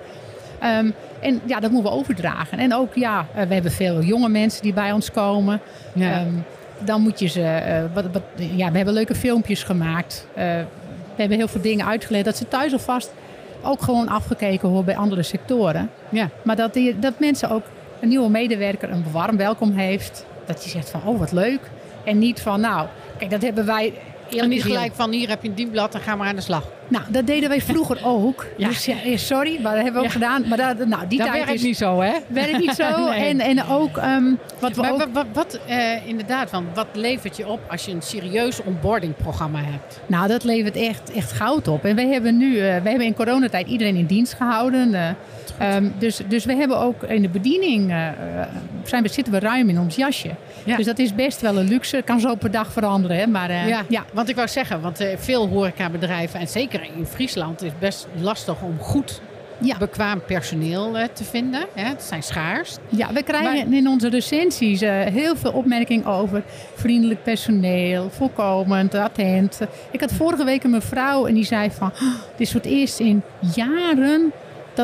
Um, 0.64 0.94
en 1.20 1.40
ja, 1.44 1.60
dat 1.60 1.70
moeten 1.70 1.92
we 1.92 1.98
overdragen. 1.98 2.58
En 2.58 2.74
ook, 2.74 2.94
ja, 2.94 3.26
uh, 3.36 3.42
we 3.42 3.54
hebben 3.54 3.72
veel 3.72 4.02
jonge 4.02 4.28
mensen 4.28 4.62
die 4.62 4.72
bij 4.72 4.92
ons 4.92 5.10
komen. 5.10 5.60
Ja. 5.92 6.20
Um, 6.20 6.44
dan 6.78 7.00
moet 7.00 7.18
je 7.18 7.26
ze... 7.26 7.40
Uh, 7.40 7.94
wat, 7.94 8.04
wat, 8.12 8.22
ja, 8.36 8.70
we 8.70 8.76
hebben 8.76 8.94
leuke 8.94 9.14
filmpjes 9.14 9.62
gemaakt. 9.62 10.26
Uh, 10.30 10.44
we 11.14 11.16
hebben 11.16 11.38
heel 11.38 11.48
veel 11.48 11.60
dingen 11.60 11.86
uitgelegd. 11.86 12.24
Dat 12.24 12.36
ze 12.36 12.48
thuis 12.48 12.72
alvast 12.72 13.12
ook 13.62 13.82
gewoon 13.82 14.08
afgekeken 14.08 14.68
worden 14.68 14.84
bij 14.84 14.96
andere 14.96 15.22
sectoren. 15.22 15.90
Ja. 16.08 16.28
Maar 16.42 16.56
dat, 16.56 16.74
die, 16.74 16.98
dat 16.98 17.18
mensen 17.18 17.50
ook 17.50 17.62
een 18.00 18.08
nieuwe 18.08 18.30
medewerker 18.30 18.90
een 18.90 19.04
warm 19.12 19.36
welkom 19.36 19.72
heeft. 19.72 20.26
Dat 20.46 20.64
je 20.64 20.70
zegt 20.70 20.90
van, 20.90 21.00
oh 21.04 21.18
wat 21.18 21.32
leuk. 21.32 21.60
En 22.04 22.18
niet 22.18 22.40
van, 22.40 22.60
nou, 22.60 22.86
kijk, 23.18 23.30
dat 23.30 23.42
hebben 23.42 23.66
wij... 23.66 23.92
En 24.36 24.48
niet 24.48 24.62
gelijk 24.62 24.92
van 24.94 25.10
hier 25.10 25.28
heb 25.28 25.42
je 25.42 25.48
een 25.48 25.54
dienblad 25.54 25.94
en 25.94 26.00
ga 26.00 26.16
maar 26.16 26.28
aan 26.28 26.36
de 26.36 26.40
slag. 26.40 26.64
Nou, 26.90 27.04
dat 27.08 27.26
deden 27.26 27.48
wij 27.48 27.60
vroeger 27.60 27.98
ook. 28.04 28.46
Ja. 28.56 28.68
Dus 28.68 28.84
ja, 28.84 29.16
sorry, 29.16 29.60
maar 29.62 29.74
dat 29.74 29.82
hebben 29.82 30.00
we 30.00 30.06
ook 30.06 30.12
gedaan. 30.12 30.48
Maar 30.48 30.58
dat, 30.58 30.86
nou, 30.86 31.06
die 31.08 31.18
Dat 31.18 31.26
tijd 31.26 31.44
werkt 31.44 31.60
is, 31.60 31.62
niet 31.62 31.76
zo, 31.76 32.00
hè? 32.00 32.12
werkt 32.28 32.58
niet 32.58 32.74
zo. 32.74 32.88
Nee. 33.10 33.28
En, 33.28 33.40
en 33.40 33.66
ook 33.66 33.96
um, 33.96 34.38
wat 34.58 34.74
we 34.74 34.80
Maar 34.80 34.92
ook... 34.92 34.98
wat, 34.98 35.08
wat, 35.12 35.26
wat, 35.32 35.58
eh, 35.66 36.06
inderdaad, 36.06 36.50
van, 36.50 36.66
wat 36.74 36.86
levert 36.92 37.36
je 37.36 37.48
op 37.48 37.60
als 37.70 37.84
je 37.84 37.92
een 37.92 38.02
serieus 38.02 38.62
onboardingprogramma 38.62 39.58
hebt? 39.62 40.00
Nou, 40.06 40.28
dat 40.28 40.44
levert 40.44 40.76
echt, 40.76 41.12
echt 41.12 41.32
goud 41.32 41.68
op. 41.68 41.84
En 41.84 41.96
wij 41.96 42.06
hebben 42.06 42.36
nu, 42.36 42.52
uh, 42.52 42.60
wij 42.60 42.70
hebben 42.70 43.00
in 43.00 43.14
coronatijd 43.14 43.66
iedereen 43.66 43.96
in 43.96 44.06
dienst 44.06 44.34
gehouden. 44.34 44.92
Uh, 44.92 45.76
um, 45.76 45.94
dus, 45.98 46.20
dus 46.28 46.44
we 46.44 46.54
hebben 46.54 46.78
ook 46.78 47.02
in 47.02 47.22
de 47.22 47.28
bediening, 47.28 47.94
zijn 48.84 49.02
we, 49.02 49.08
zitten 49.08 49.32
we 49.32 49.38
ruim 49.38 49.68
in 49.68 49.78
ons 49.78 49.96
jasje. 49.96 50.30
Ja. 50.64 50.76
Dus 50.76 50.86
dat 50.86 50.98
is 50.98 51.14
best 51.14 51.40
wel 51.40 51.58
een 51.58 51.68
luxe. 51.68 52.02
Kan 52.04 52.20
zo 52.20 52.34
per 52.34 52.50
dag 52.50 52.72
veranderen. 52.72 53.16
Hè? 53.16 53.26
Maar, 53.26 53.68
Ja, 53.68 53.82
ja, 53.88 54.04
want 54.12 54.28
ik 54.28 54.36
wou 54.36 54.48
zeggen, 54.48 54.80
want 54.80 54.98
veel 55.16 55.48
horecabedrijven, 55.48 56.40
en 56.40 56.48
zeker 56.48 56.79
in 56.96 57.06
Friesland, 57.06 57.62
is 57.62 57.70
best 57.78 58.06
lastig 58.20 58.62
om 58.62 58.78
goed 58.78 59.20
Ja. 59.58 59.78
bekwaam 59.78 60.22
personeel 60.24 60.96
uh, 60.98 61.04
te 61.12 61.24
vinden. 61.24 61.60
Hè? 61.74 61.84
Het 61.88 62.02
zijn 62.02 62.22
schaars. 62.22 62.76
Ja, 62.88 63.12
we 63.12 63.22
krijgen 63.22 63.68
Maar- 63.68 63.76
in 63.78 63.88
onze 63.88 64.08
recensies 64.08 64.82
uh, 64.82 64.90
heel 65.02 65.36
veel 65.36 65.52
opmerkingen 65.52 66.06
over 66.06 66.42
vriendelijk 66.74 67.22
personeel, 67.22 68.10
voorkomend, 68.10 68.94
attent. 68.94 69.60
Ik 69.90 70.00
had 70.00 70.12
vorige 70.12 70.44
week 70.44 70.64
een 70.64 70.70
mevrouw 70.70 71.26
en 71.26 71.34
die 71.34 71.44
zei 71.44 71.70
van, 71.70 71.88
"Oh, 71.94 72.00
dit 72.30 72.40
is 72.40 72.50
voor 72.52 72.60
het 72.60 72.70
eerst 72.70 72.98
in 73.00 73.22
jaren 73.54 74.32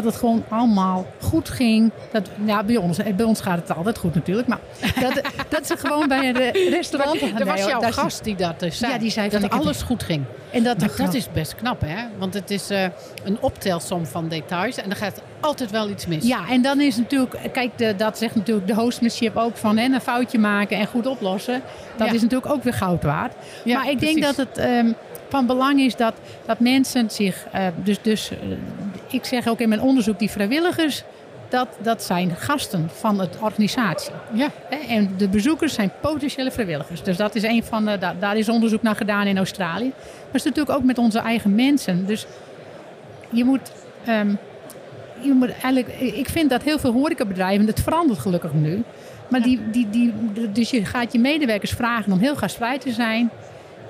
dat 0.02 0.04
het 0.12 0.16
gewoon 0.16 0.44
allemaal 0.48 1.06
goed 1.20 1.48
ging. 1.48 1.90
Dat, 2.12 2.30
ja, 2.44 2.62
bij 2.62 2.76
ons, 2.76 2.98
bij 3.16 3.24
ons 3.26 3.40
gaat 3.40 3.58
het 3.68 3.76
altijd 3.76 3.98
goed 3.98 4.14
natuurlijk, 4.14 4.48
maar 4.48 4.58
dat, 5.00 5.20
dat 5.48 5.66
ze 5.66 5.76
gewoon 5.76 6.08
bij 6.08 6.28
een 6.28 6.34
re- 6.36 6.68
restaurant... 6.70 7.22
Er 7.38 7.46
was 7.46 7.64
jouw 7.64 7.80
gast 7.80 8.24
die 8.24 8.34
dat 8.36 8.60
dus 8.60 8.78
zei. 8.78 8.92
Ja, 8.92 8.98
die 8.98 9.10
zei 9.10 9.28
dat 9.28 9.40
van, 9.40 9.50
alles 9.50 9.82
goed 9.82 10.02
ging. 10.02 10.24
En 10.50 10.62
dat, 10.62 10.80
dat 10.96 11.14
is 11.14 11.28
best 11.32 11.54
knap, 11.54 11.80
hè? 11.80 12.04
Want 12.18 12.34
het 12.34 12.50
is 12.50 12.70
eh, 12.70 12.84
een 13.24 13.38
optelsom 13.40 14.06
van 14.06 14.28
details 14.28 14.76
en 14.76 14.90
er 14.90 14.96
gaat 14.96 15.22
altijd 15.40 15.70
wel 15.70 15.88
iets 15.88 16.06
mis. 16.06 16.26
Ja, 16.26 16.48
en 16.48 16.62
dan 16.62 16.80
is 16.80 16.96
natuurlijk, 16.96 17.36
kijk, 17.52 17.78
de, 17.78 17.94
dat 17.96 18.18
zegt 18.18 18.34
natuurlijk 18.34 18.66
de 18.66 18.74
hostmanship 18.74 19.36
ook 19.36 19.56
van 19.56 19.76
hè, 19.76 19.84
een 19.94 20.00
foutje 20.00 20.38
maken 20.38 20.78
en 20.78 20.86
goed 20.86 21.06
oplossen. 21.06 21.62
Dat 21.96 22.06
Ja. 22.08 22.12
is 22.14 22.22
natuurlijk 22.22 22.52
ook 22.52 22.62
weer 22.62 22.74
goud 22.74 23.02
waard. 23.02 23.32
Ja, 23.64 23.78
maar 23.78 23.90
ik 23.90 24.00
denk 24.00 24.22
dat 24.22 24.36
het 24.36 24.58
ehm, 24.58 24.92
van 25.28 25.46
belang 25.46 25.80
is 25.80 25.96
dat, 25.96 26.14
dat 26.46 26.60
mensen 26.60 27.10
zich, 27.10 27.46
eh, 27.52 27.66
dus, 27.84 27.96
dus 28.02 28.30
eh, 28.30 28.36
ik 29.10 29.24
zeg 29.24 29.48
ook 29.48 29.60
in 29.60 29.68
mijn 29.68 29.80
onderzoek, 29.80 30.18
die 30.18 30.30
vrijwilligers, 30.30 31.04
dat, 31.48 31.68
dat 31.82 32.02
zijn 32.02 32.36
gasten 32.36 32.90
van 32.92 33.16
de 33.16 33.28
organisatie. 33.40 34.12
Ja. 34.32 34.48
En 34.88 35.14
de 35.16 35.28
bezoekers 35.28 35.74
zijn 35.74 35.92
potentiële 36.00 36.50
vrijwilligers. 36.50 37.02
Dus 37.02 37.16
dat 37.16 37.34
is 37.34 37.42
een 37.42 37.64
van 37.64 37.84
de, 37.84 37.98
daar, 37.98 38.18
daar 38.18 38.36
is 38.36 38.48
onderzoek 38.48 38.82
naar 38.82 38.96
gedaan 38.96 39.26
in 39.26 39.36
Australië. 39.36 39.88
Maar 39.88 40.24
het 40.26 40.34
is 40.34 40.44
natuurlijk 40.44 40.78
ook 40.78 40.84
met 40.84 40.98
onze 40.98 41.18
eigen 41.18 41.54
mensen. 41.54 42.06
Dus 42.06 42.26
je 43.30 43.44
moet, 43.44 43.72
ehm, 44.04 44.34
je 45.20 45.32
moet 45.32 45.50
eigenlijk, 45.50 45.88
ik 46.00 46.28
vind 46.28 46.50
dat 46.50 46.62
heel 46.62 46.78
veel 46.78 46.92
horecabedrijven, 46.92 47.66
het 47.66 47.82
verandert 47.82 48.18
gelukkig 48.18 48.52
nu. 48.52 48.82
Maar 49.28 49.42
die, 49.42 49.60
die, 49.70 49.90
die, 49.90 50.12
dus 50.52 50.70
je 50.70 50.84
gaat 50.84 51.12
je 51.12 51.18
medewerkers 51.18 51.70
vragen 51.70 52.12
om 52.12 52.18
heel 52.18 52.36
gastvrij 52.36 52.78
te 52.78 52.92
zijn. 52.92 53.30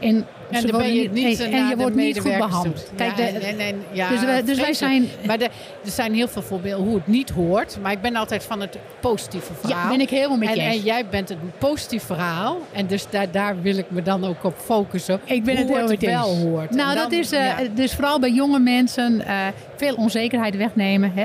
En, 0.01 0.27
En 0.51 0.61
ze 0.61 0.67
je 0.67 0.73
worden 0.73 1.13
niet 1.13 1.41
en, 1.41 1.51
naar 1.51 1.61
en 1.61 1.69
je 1.69 1.75
de 1.77 1.81
wordt 1.83 1.97
niet 1.97 2.21
goed 2.21 2.37
behandeld. 2.37 2.91
Kijk, 2.97 3.11
Ja, 3.11 3.17
de- 3.17 3.39
en- 3.39 3.59
en- 3.59 3.83
ja, 3.93 4.09
dus 4.09 4.25
wij- 4.25 4.43
dus 4.45 4.59
wij 4.61 4.73
zijn- 4.73 5.07
Maar 5.27 5.39
de, 5.39 5.45
er 5.85 5.91
zijn 5.91 6.15
heel 6.15 6.29
veel 6.29 6.43
voorbeelden 6.43 6.87
hoe 6.87 6.95
het 6.97 7.07
niet 7.07 7.31
hoort. 7.31 7.79
Maar 7.83 7.93
ik 7.93 8.01
ben 8.01 8.17
altijd 8.17 8.45
van 8.45 8.61
het 8.61 8.79
positieve 9.01 9.53
verhaal. 9.61 9.83
ja, 9.83 9.89
ben 9.89 10.01
ik 10.01 10.11
helemaal 10.11 10.37
met 10.37 10.55
je 10.55 10.61
en 10.61 10.79
jij 10.81 11.07
bent 11.11 11.31
een 11.31 11.53
positief 11.59 12.03
verhaal. 12.03 12.59
En 12.73 12.87
dus 12.87 13.07
daar, 13.11 13.31
daar 13.31 13.63
wil 13.63 13.77
ik 13.77 13.91
me 13.91 14.03
dan 14.03 14.25
ook 14.25 14.45
op 14.45 14.55
focussen. 14.65 15.21
Ik 15.25 15.45
ben 15.45 15.67
hoe 15.67 15.77
het 15.77 15.91
het 15.91 16.01
wel 16.01 16.37
hoort. 16.37 16.71
Nou, 16.71 16.95
dat 16.95 17.13
is 17.13 17.33
eh, 17.33 17.55
dus 17.75 17.93
vooral 17.95 18.19
bij 18.21 18.31
jonge 18.31 18.59
mensen 18.59 19.27
eh, 19.27 19.37
veel 19.77 19.95
onzekerheid 19.95 20.57
wegnemen. 20.57 21.13
Hè? 21.15 21.23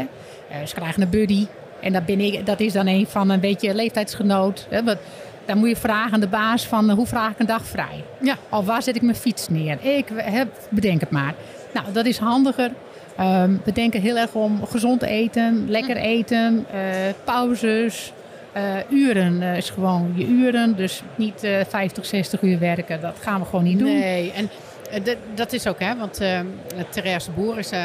Eh, 0.50 0.66
ze 0.66 0.76
krijgen 0.76 1.02
een 1.02 1.10
buddy. 1.10 1.48
En 1.82 1.94
dat, 1.94 2.06
ben 2.06 2.20
ik, 2.20 2.46
dat 2.46 2.60
is 2.60 2.74
dan 2.74 2.88
een 2.88 3.08
van 3.08 3.30
een 3.30 3.40
beetje 3.40 3.76
leeftijdsgenoot. 3.76 4.68
Hè? 4.70 4.84
Dan 5.46 5.58
moet 5.58 5.70
je 5.70 5.76
vragen 5.76 6.14
aan 6.14 6.20
de 6.20 6.28
baas 6.28 6.68
van 6.68 6.90
eh, 6.90 6.96
hoe 6.96 7.06
vraag 7.08 7.32
ik 7.32 7.40
een 7.40 7.46
dag 7.46 7.66
vrij? 7.66 8.04
Ja. 8.22 8.36
Of 8.50 8.66
waar 8.66 8.84
zet 8.84 8.96
ik 8.96 9.02
mijn 9.02 9.16
fiets 9.16 9.48
neer? 9.50 9.78
Ik 9.86 10.08
heb, 10.16 10.48
bedenk 10.70 11.00
het 11.00 11.10
maar. 11.10 11.34
Nou, 11.74 11.86
dat 11.92 12.06
is 12.06 12.18
handiger. 12.18 12.72
Ehm, 13.18 13.52
we 13.64 13.72
denken 13.72 14.02
heel 14.02 14.18
erg 14.18 14.34
om 14.34 14.66
gezond 14.66 15.02
eten, 15.02 15.66
lekker 15.70 15.96
Hm. 15.98 16.04
eten, 16.04 16.66
eh, 16.72 16.80
pauzes. 17.24 18.14
Eh, 18.52 18.64
uren 18.90 19.42
is 19.42 19.70
gewoon 19.70 20.14
je 20.16 20.26
uren. 20.28 20.76
Dus 20.76 21.02
niet 21.16 21.44
eh 21.44 21.52
50, 21.70 22.06
60 22.06 22.42
uur 22.42 22.60
werken. 22.60 23.02
Dat 23.02 23.16
gaan 23.20 23.40
we 23.40 23.46
gewoon 23.46 23.64
niet 23.64 23.80
doen. 23.80 23.94
Nee, 24.00 24.32
en 24.32 24.50
dat- 25.36 25.54
is 25.54 25.68
ook, 25.68 25.80
hè, 25.80 25.96
want 25.98 26.22
Therese 26.90 27.32
Boer 27.32 27.58
is 27.58 27.72
een 27.72 27.80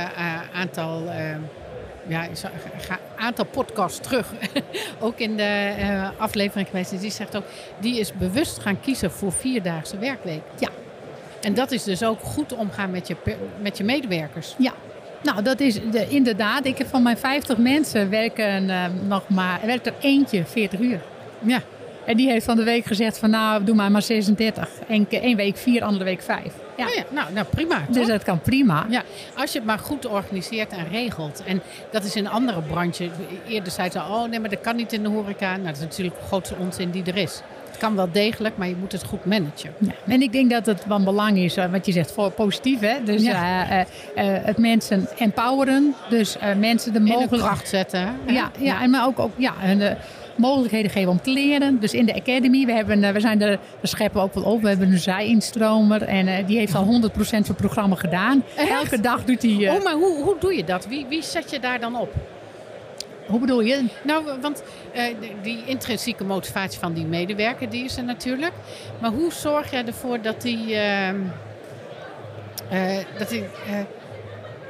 aantal, 0.54 1.02
eh, 1.08 1.14
ja, 2.06 2.24
een 2.24 2.98
aantal 3.16 3.44
podcasts 3.44 4.00
terug, 4.00 4.32
ook 5.00 5.18
in 5.18 5.36
de 5.36 5.74
eh, 5.78 6.08
aflevering 6.18 6.68
geweest. 6.68 6.92
En 6.92 6.98
die 6.98 7.10
zegt 7.10 7.36
ook, 7.36 7.44
die 7.80 8.00
is 8.00 8.12
bewust 8.12 8.58
gaan 8.58 8.80
kiezen 8.80 9.10
voor 9.10 9.32
vierdaagse 9.32 9.98
werkweek. 9.98 10.42
Ja. 10.58 10.68
En 11.40 11.54
dat 11.54 11.70
is 11.70 11.84
dus 11.84 12.04
ook 12.04 12.20
goed 12.22 12.52
omgaan 12.52 12.90
met 12.90 13.08
je, 13.08 13.16
met 13.60 13.76
je 13.76 13.84
medewerkers. 13.84 14.54
Ja, 14.58 14.72
nou 15.22 15.42
dat 15.42 15.60
is 15.60 15.74
de, 15.90 16.08
inderdaad. 16.08 16.64
Ik 16.64 16.78
heb 16.78 16.86
van 16.86 17.02
mijn 17.02 17.18
50 17.18 17.58
mensen 17.58 18.10
werken 18.10 18.70
eh, 18.70 18.84
nog 19.06 19.28
maar, 19.28 19.60
werkt 19.64 19.86
er 19.86 19.94
eentje 20.00 20.44
40 20.44 20.80
uur. 20.80 21.00
Ja. 21.42 21.62
En 22.06 22.16
die 22.16 22.28
heeft 22.30 22.44
van 22.44 22.56
de 22.56 22.64
week 22.64 22.84
gezegd 22.84 23.18
van 23.18 23.30
nou, 23.30 23.64
doe 23.64 23.74
maar 23.74 23.90
maar 23.90 24.02
36. 24.02 24.68
Eén, 24.88 25.08
keer- 25.08 25.22
één 25.22 25.36
week 25.36 25.56
4, 25.56 25.84
andere 25.84 26.04
week 26.04 26.22
5. 26.22 26.42
Ja. 26.76 26.86
Oh 26.86 26.94
ja, 26.94 27.02
nou, 27.10 27.32
nou 27.32 27.46
prima. 27.50 27.78
Dus 27.90 28.06
dat 28.06 28.22
kan 28.22 28.40
prima. 28.40 28.86
Ja, 28.88 29.02
als 29.36 29.52
je 29.52 29.58
het 29.58 29.66
maar 29.66 29.78
goed 29.78 30.06
organiseert 30.06 30.72
en 30.72 30.88
regelt. 30.90 31.42
En 31.46 31.62
dat 31.90 32.04
is 32.04 32.16
in 32.16 32.28
andere 32.28 32.60
branches. 32.62 33.08
Eerder 33.48 33.72
zei 33.72 33.90
ze, 33.90 33.98
oh 33.98 34.28
nee, 34.28 34.40
maar 34.40 34.50
dat 34.50 34.60
kan 34.60 34.76
niet 34.76 34.92
in 34.92 35.02
de 35.02 35.08
horeca. 35.08 35.50
Nou, 35.52 35.64
dat 35.66 35.76
is 35.76 35.80
natuurlijk 35.82 36.16
de 36.20 36.26
grootste 36.26 36.54
onzin 36.58 36.90
die 36.90 37.04
er 37.04 37.16
is. 37.16 37.40
Het 37.66 37.76
kan 37.84 37.96
wel 37.96 38.08
degelijk, 38.12 38.56
maar 38.56 38.68
je 38.68 38.76
moet 38.80 38.92
het 38.92 39.04
goed 39.04 39.24
managen. 39.24 39.72
Ja. 39.78 39.92
En 40.06 40.22
ik 40.22 40.32
denk 40.32 40.50
dat 40.50 40.66
het 40.66 40.84
van 40.88 41.04
belang 41.04 41.38
is, 41.38 41.56
eh, 41.56 41.70
wat 41.70 41.86
je 41.86 41.92
zegt, 41.92 42.12
voor 42.12 42.30
positief. 42.30 42.80
Hè? 42.80 42.94
Dus 43.04 43.22
Ja. 43.22 43.68
eh, 43.68 43.80
eh, 43.80 43.86
het 44.44 44.58
mensen 44.58 45.08
empoweren. 45.18 45.94
Dus 46.08 46.36
mensen 46.58 46.92
de 46.92 47.00
mogelijkheid. 47.00 47.42
kracht 47.42 47.68
zetten. 47.68 48.00
hè? 48.00 48.32
Ja, 48.32 48.50
ja, 48.58 48.82
en 48.82 48.90
maar 48.90 49.06
ook, 49.06 49.18
ook 49.18 49.32
ja, 49.36 49.52
en 49.62 49.98
mogelijkheden 50.36 50.90
geven 50.90 51.10
om 51.10 51.20
te 51.20 51.30
leren. 51.30 51.80
Dus 51.80 51.94
in 51.94 52.06
de 52.06 52.14
Academy, 52.14 52.66
we, 52.66 52.72
hebben, 52.72 53.04
eh, 53.04 53.12
we 53.12 53.20
zijn 53.20 53.42
er, 53.42 53.58
we 53.80 53.86
scheppen 53.86 54.20
ook 54.22 54.34
wel 54.34 54.42
op. 54.44 54.62
We 54.62 54.68
hebben 54.68 54.92
een 54.92 54.98
zij-instromer 54.98 56.02
en 56.02 56.28
eh, 56.28 56.46
die 56.46 56.58
heeft 56.58 56.74
al 56.74 56.84
100% 56.84 56.86
van 57.16 57.38
het 57.46 57.56
programma 57.56 57.96
gedaan. 57.96 58.42
Echt? 58.56 58.70
Elke 58.70 59.00
dag 59.00 59.24
doet 59.24 59.42
hij... 59.42 59.66
eh, 59.66 59.74
Oh, 59.74 59.84
maar 59.84 59.92
hoe, 59.94 60.22
hoe 60.22 60.36
doe 60.40 60.54
je 60.56 60.64
dat? 60.64 60.86
Wie, 60.86 61.06
wie 61.08 61.22
zet 61.22 61.50
je 61.50 61.60
daar 61.60 61.80
dan 61.80 61.96
op? 61.96 62.12
Hoe 63.26 63.40
bedoel 63.40 63.60
je? 63.60 63.84
Nou, 64.04 64.24
want 64.40 64.62
die- 65.42 65.62
intrinsieke 65.66 66.24
motivatie 66.24 66.78
van 66.78 66.92
die 66.92 67.04
medewerker, 67.04 67.68
die 67.70 67.84
is 67.84 67.96
er 67.96 68.04
natuurlijk. 68.04 68.52
Maar 69.00 69.10
hoe 69.10 69.32
zorg 69.32 69.70
jij 69.70 69.84
ervoor 69.86 70.20
dat 70.22 70.42
die... 70.42 70.74
ehm, 70.74 71.16
eh, 72.70 72.96
dat 73.18 73.28
die 73.28 73.44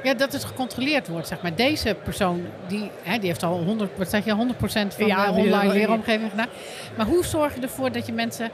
ja, 0.07 0.13
dat 0.13 0.33
het 0.33 0.43
gecontroleerd 0.43 1.07
wordt, 1.07 1.27
zeg 1.27 1.41
maar. 1.41 1.55
Deze 1.55 1.95
persoon, 2.03 2.41
die, 2.67 2.89
hè, 3.03 3.17
die 3.17 3.27
heeft 3.27 3.43
al 3.43 3.63
100, 3.63 3.91
wat 3.97 4.09
zeg 4.09 4.25
je, 4.25 4.31
100% 4.35 4.93
van 4.95 5.07
Ja, 5.07 5.25
de 5.25 5.31
online 5.31 5.73
leeromgeving 5.73 6.29
gedaan. 6.29 6.47
Maar 6.97 7.05
hoe 7.05 7.25
zorg 7.25 7.55
je 7.55 7.61
ervoor 7.61 7.91
dat 7.91 8.05
je 8.05 8.13
mensen 8.13 8.49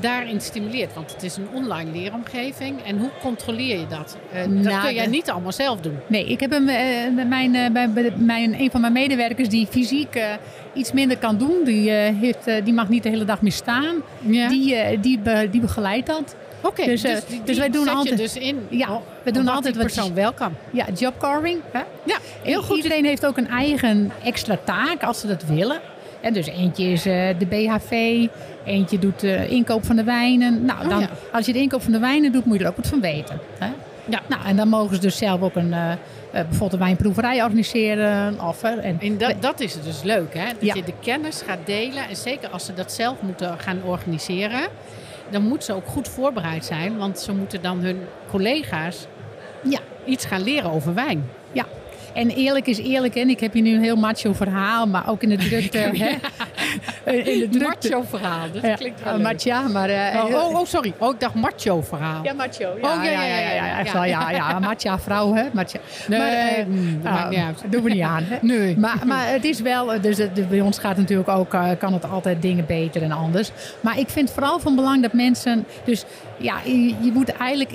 daarin 0.00 0.40
stimuleert? 0.40 0.94
Want 0.94 1.12
het 1.12 1.22
is 1.22 1.36
een 1.36 1.48
online 1.52 1.90
leeromgeving. 1.90 2.82
En 2.86 2.98
hoe 2.98 3.10
controleer 3.22 3.78
je 3.78 3.86
dat? 3.86 4.16
Eh, 4.32 4.40
dat 4.40 4.48
Nou, 4.50 4.84
kun 4.86 4.94
jij 4.94 5.06
niet 5.06 5.30
allemaal 5.30 5.52
zelf 5.52 5.80
doen. 5.80 5.96
Nee, 6.06 6.26
ik 6.26 6.40
heb 6.40 6.52
een, 6.52 6.68
eh, 6.68 7.26
mijn, 7.28 7.54
eh, 7.54 7.70
bij- 7.70 7.90
bij 7.90 8.12
mijn, 8.16 8.60
een 8.60 8.70
van 8.70 8.80
mijn 8.80 8.92
medewerkers 8.92 9.48
die 9.48 9.66
fysiek 9.66 10.18
iets 10.74 10.92
minder 10.92 11.18
kan 11.18 11.38
doen. 11.38 11.64
Die, 11.64 11.90
heeft, 11.90 12.64
die 12.64 12.72
mag 12.72 12.88
niet 12.88 13.02
de 13.02 13.08
hele 13.08 13.24
dag 13.24 13.42
meer 13.42 13.52
staan. 13.52 13.94
Ja. 14.20 14.48
Die, 14.48 15.00
die, 15.00 15.18
be- 15.18 15.48
die 15.50 15.60
begeleidt 15.60 16.06
dat. 16.06 16.36
Oké, 16.64 16.84
dus, 16.84 17.02
dus, 17.02 17.10
eh, 17.12 17.28
dus 17.28 17.44
die 17.44 17.56
wij 17.58 17.70
doen 17.70 17.88
altijd- 17.88 18.16
dus 18.18 18.36
in. 18.36 18.66
Ja, 18.70 19.00
we 19.22 19.30
doen 19.30 19.48
altijd 19.48 19.76
wat 19.76 19.84
persoon 19.84 20.14
wel 20.14 20.32
kan. 20.32 20.52
Ja, 20.70 20.84
jobcarving. 20.98 21.60
Hè? 21.72 21.80
Ja, 22.04 22.16
heel 22.42 22.62
goed. 22.62 22.76
Iedereen 22.76 23.04
heeft 23.04 23.26
ook 23.26 23.36
een 23.36 23.48
eigen 23.48 24.12
extra 24.24 24.58
taak 24.64 25.02
als 25.02 25.20
ze 25.20 25.26
dat 25.26 25.44
willen. 25.44 25.80
En 26.20 26.32
dus 26.32 26.46
eentje 26.46 26.84
is 26.84 27.06
eh, 27.06 27.28
de 27.38 27.46
BHV, 27.46 28.26
eentje 28.64 28.98
doet 28.98 29.20
de 29.20 29.48
inkoop 29.48 29.84
van 29.84 29.96
de 29.96 30.04
wijnen. 30.04 30.64
Nou, 30.64 30.82
Oh, 30.84 30.88
dan, 30.88 31.00
ja. 31.00 31.08
als 31.32 31.46
je 31.46 31.52
de 31.52 31.58
inkoop 31.58 31.82
van 31.82 31.92
de 31.92 31.98
wijnen 31.98 32.32
doet, 32.32 32.44
moet 32.44 32.56
je 32.58 32.62
er 32.64 32.70
ook 32.70 32.76
wat 32.76 32.86
van 32.86 33.00
weten. 33.00 33.40
Hè? 33.58 33.68
Ja. 34.06 34.20
Nou, 34.26 34.44
en 34.44 34.56
dan 34.56 34.68
mogen 34.68 34.94
ze 34.94 35.00
dus 35.00 35.16
zelf 35.16 35.42
ook 35.42 35.54
een, 35.54 35.72
eh, 35.72 35.92
eh, 35.92 35.96
bijvoorbeeld 36.30 36.72
een 36.72 36.78
wijnproeverij 36.78 37.42
organiseren. 37.42 38.40
Of, 38.40 38.62
eh, 38.62 38.70
en, 38.84 38.96
En 39.00 39.18
dat, 39.18 39.34
dat 39.40 39.60
is 39.60 39.76
dus 39.84 40.02
leuk, 40.02 40.34
hè? 40.34 40.44
Dat 40.46 40.56
Ja. 40.60 40.74
je 40.74 40.82
de 40.84 40.92
kennis 41.00 41.42
gaat 41.46 41.58
delen. 41.64 42.08
En 42.08 42.16
zeker 42.16 42.48
als 42.48 42.64
ze 42.64 42.74
dat 42.74 42.92
zelf 42.92 43.16
moeten 43.20 43.58
gaan 43.58 43.80
organiseren, 43.84 44.60
dan 45.34 45.42
moet 45.42 45.64
ze 45.64 45.72
ook 45.72 45.86
goed 45.86 46.08
voorbereid 46.08 46.64
zijn. 46.64 46.96
Want 46.98 47.18
ze 47.18 47.32
moeten 47.32 47.62
dan 47.62 47.78
hun 47.78 48.00
collega's 48.30 49.06
ja, 49.62 49.80
iets 50.04 50.24
gaan 50.24 50.42
leren 50.42 50.70
over 50.70 50.94
wijn. 50.94 51.30
ja. 51.52 51.66
En 52.14 52.30
eerlijk 52.30 52.66
is 52.66 52.78
eerlijk. 52.78 53.14
En 53.14 53.28
ik 53.28 53.40
heb 53.40 53.52
hier 53.52 53.62
nu 53.62 53.74
een 53.74 53.82
heel 53.82 53.96
macho 53.96 54.32
verhaal, 54.32 54.86
maar 54.86 55.08
ook 55.08 55.22
in 55.22 55.28
de 55.28 55.36
drukte. 55.36 55.78
hè? 56.04 57.12
in 57.12 57.38
de 57.38 57.48
drukte. 57.58 57.88
Macho 57.90 58.04
verhaal, 58.08 58.46
dat 58.52 58.62
Ja, 58.62 58.74
klinkt 58.74 59.02
wel 59.04 59.12
uh, 59.12 59.18
leuk. 59.18 59.26
macha, 59.32 59.68
maar... 59.68 59.88
eh, 59.88 60.24
Oh, 60.24 60.34
oh, 60.34 60.58
oh, 60.58 60.66
sorry. 60.66 60.92
Oh, 60.98 61.14
ik 61.14 61.20
dacht 61.20 61.34
macho 61.34 61.80
verhaal. 61.82 62.24
Ja, 62.24 62.32
macho. 62.32 62.64
Oh, 62.80 62.80
ja, 62.80 63.02
ja, 63.02 63.22
ja, 63.24 63.52
ja, 63.54 63.78
echt 63.78 63.86
ja. 63.86 63.92
wel, 63.92 64.04
ja, 64.04 64.30
ja, 64.30 64.58
macha 64.58 64.98
vrouw, 64.98 65.34
hè? 65.34 65.42
Macha. 65.52 65.78
Nee, 66.08 66.18
maar, 66.18 66.64
mm, 66.68 67.02
dat 67.02 67.12
ah, 67.12 67.18
maakt 67.18 67.30
niet 67.30 67.38
uit. 67.38 67.62
Doen 67.68 67.82
we 67.82 67.90
niet 67.90 68.02
aan, 68.02 68.22
hè? 68.24 68.36
Nee. 68.54 68.78
Maar, 68.78 68.98
maar 69.06 69.28
het 69.30 69.44
is 69.44 69.60
wel, 69.60 69.92
eh, 69.94 70.02
dus 70.02 70.18
het- 70.18 70.48
bij 70.48 70.60
ons 70.60 70.78
gaat 70.78 70.96
natuurlijk 70.96 71.28
ook, 71.28 71.56
kan 71.78 71.92
het 71.92 72.10
altijd 72.10 72.42
dingen 72.42 72.66
beter 72.66 73.02
en 73.02 73.12
anders. 73.12 73.50
Maar 73.80 73.98
ik 73.98 74.08
vind 74.08 74.30
vooral 74.30 74.58
van 74.58 74.74
belang 74.74 75.02
dat 75.02 75.12
mensen, 75.12 75.64
dus 75.84 76.04
ja, 76.36 76.54
je, 76.64 76.86
je 77.00 77.10
moet 77.12 77.28
eigenlijk, 77.32 77.70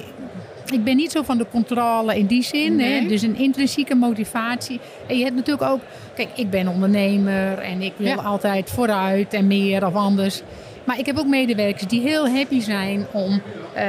ik 0.72 0.84
ben 0.84 0.96
niet 0.96 1.12
zo 1.12 1.24
van 1.24 1.38
de 1.38 1.46
controle 1.52 2.18
in 2.18 2.26
die 2.26 2.44
zin, 2.44 2.76
Nee. 2.76 3.02
hè? 3.02 3.08
dus 3.08 3.22
een 3.22 3.36
intrinsieke 3.38 3.96
motivatie. 3.96 4.80
En 5.08 5.18
je 5.18 5.24
hebt 5.24 5.36
natuurlijk 5.36 5.72
ook, 5.72 5.80
kijk, 6.16 6.30
ik 6.36 6.50
ben 6.50 6.68
ondernemer 6.68 7.58
en 7.58 7.82
ik 7.82 7.94
wil 7.98 8.08
Ja. 8.08 8.16
altijd 8.16 8.70
vooruit 8.70 9.34
en 9.34 9.48
meer 9.48 9.86
of 9.86 9.94
anders. 9.94 10.42
Maar 10.84 11.00
ik 11.00 11.06
heb 11.06 11.18
ook 11.18 11.28
medewerkers 11.28 11.88
die 11.88 12.02
heel 12.02 12.30
happy 12.30 12.60
zijn 12.62 13.06
om 13.12 13.42
eh, 13.74 13.86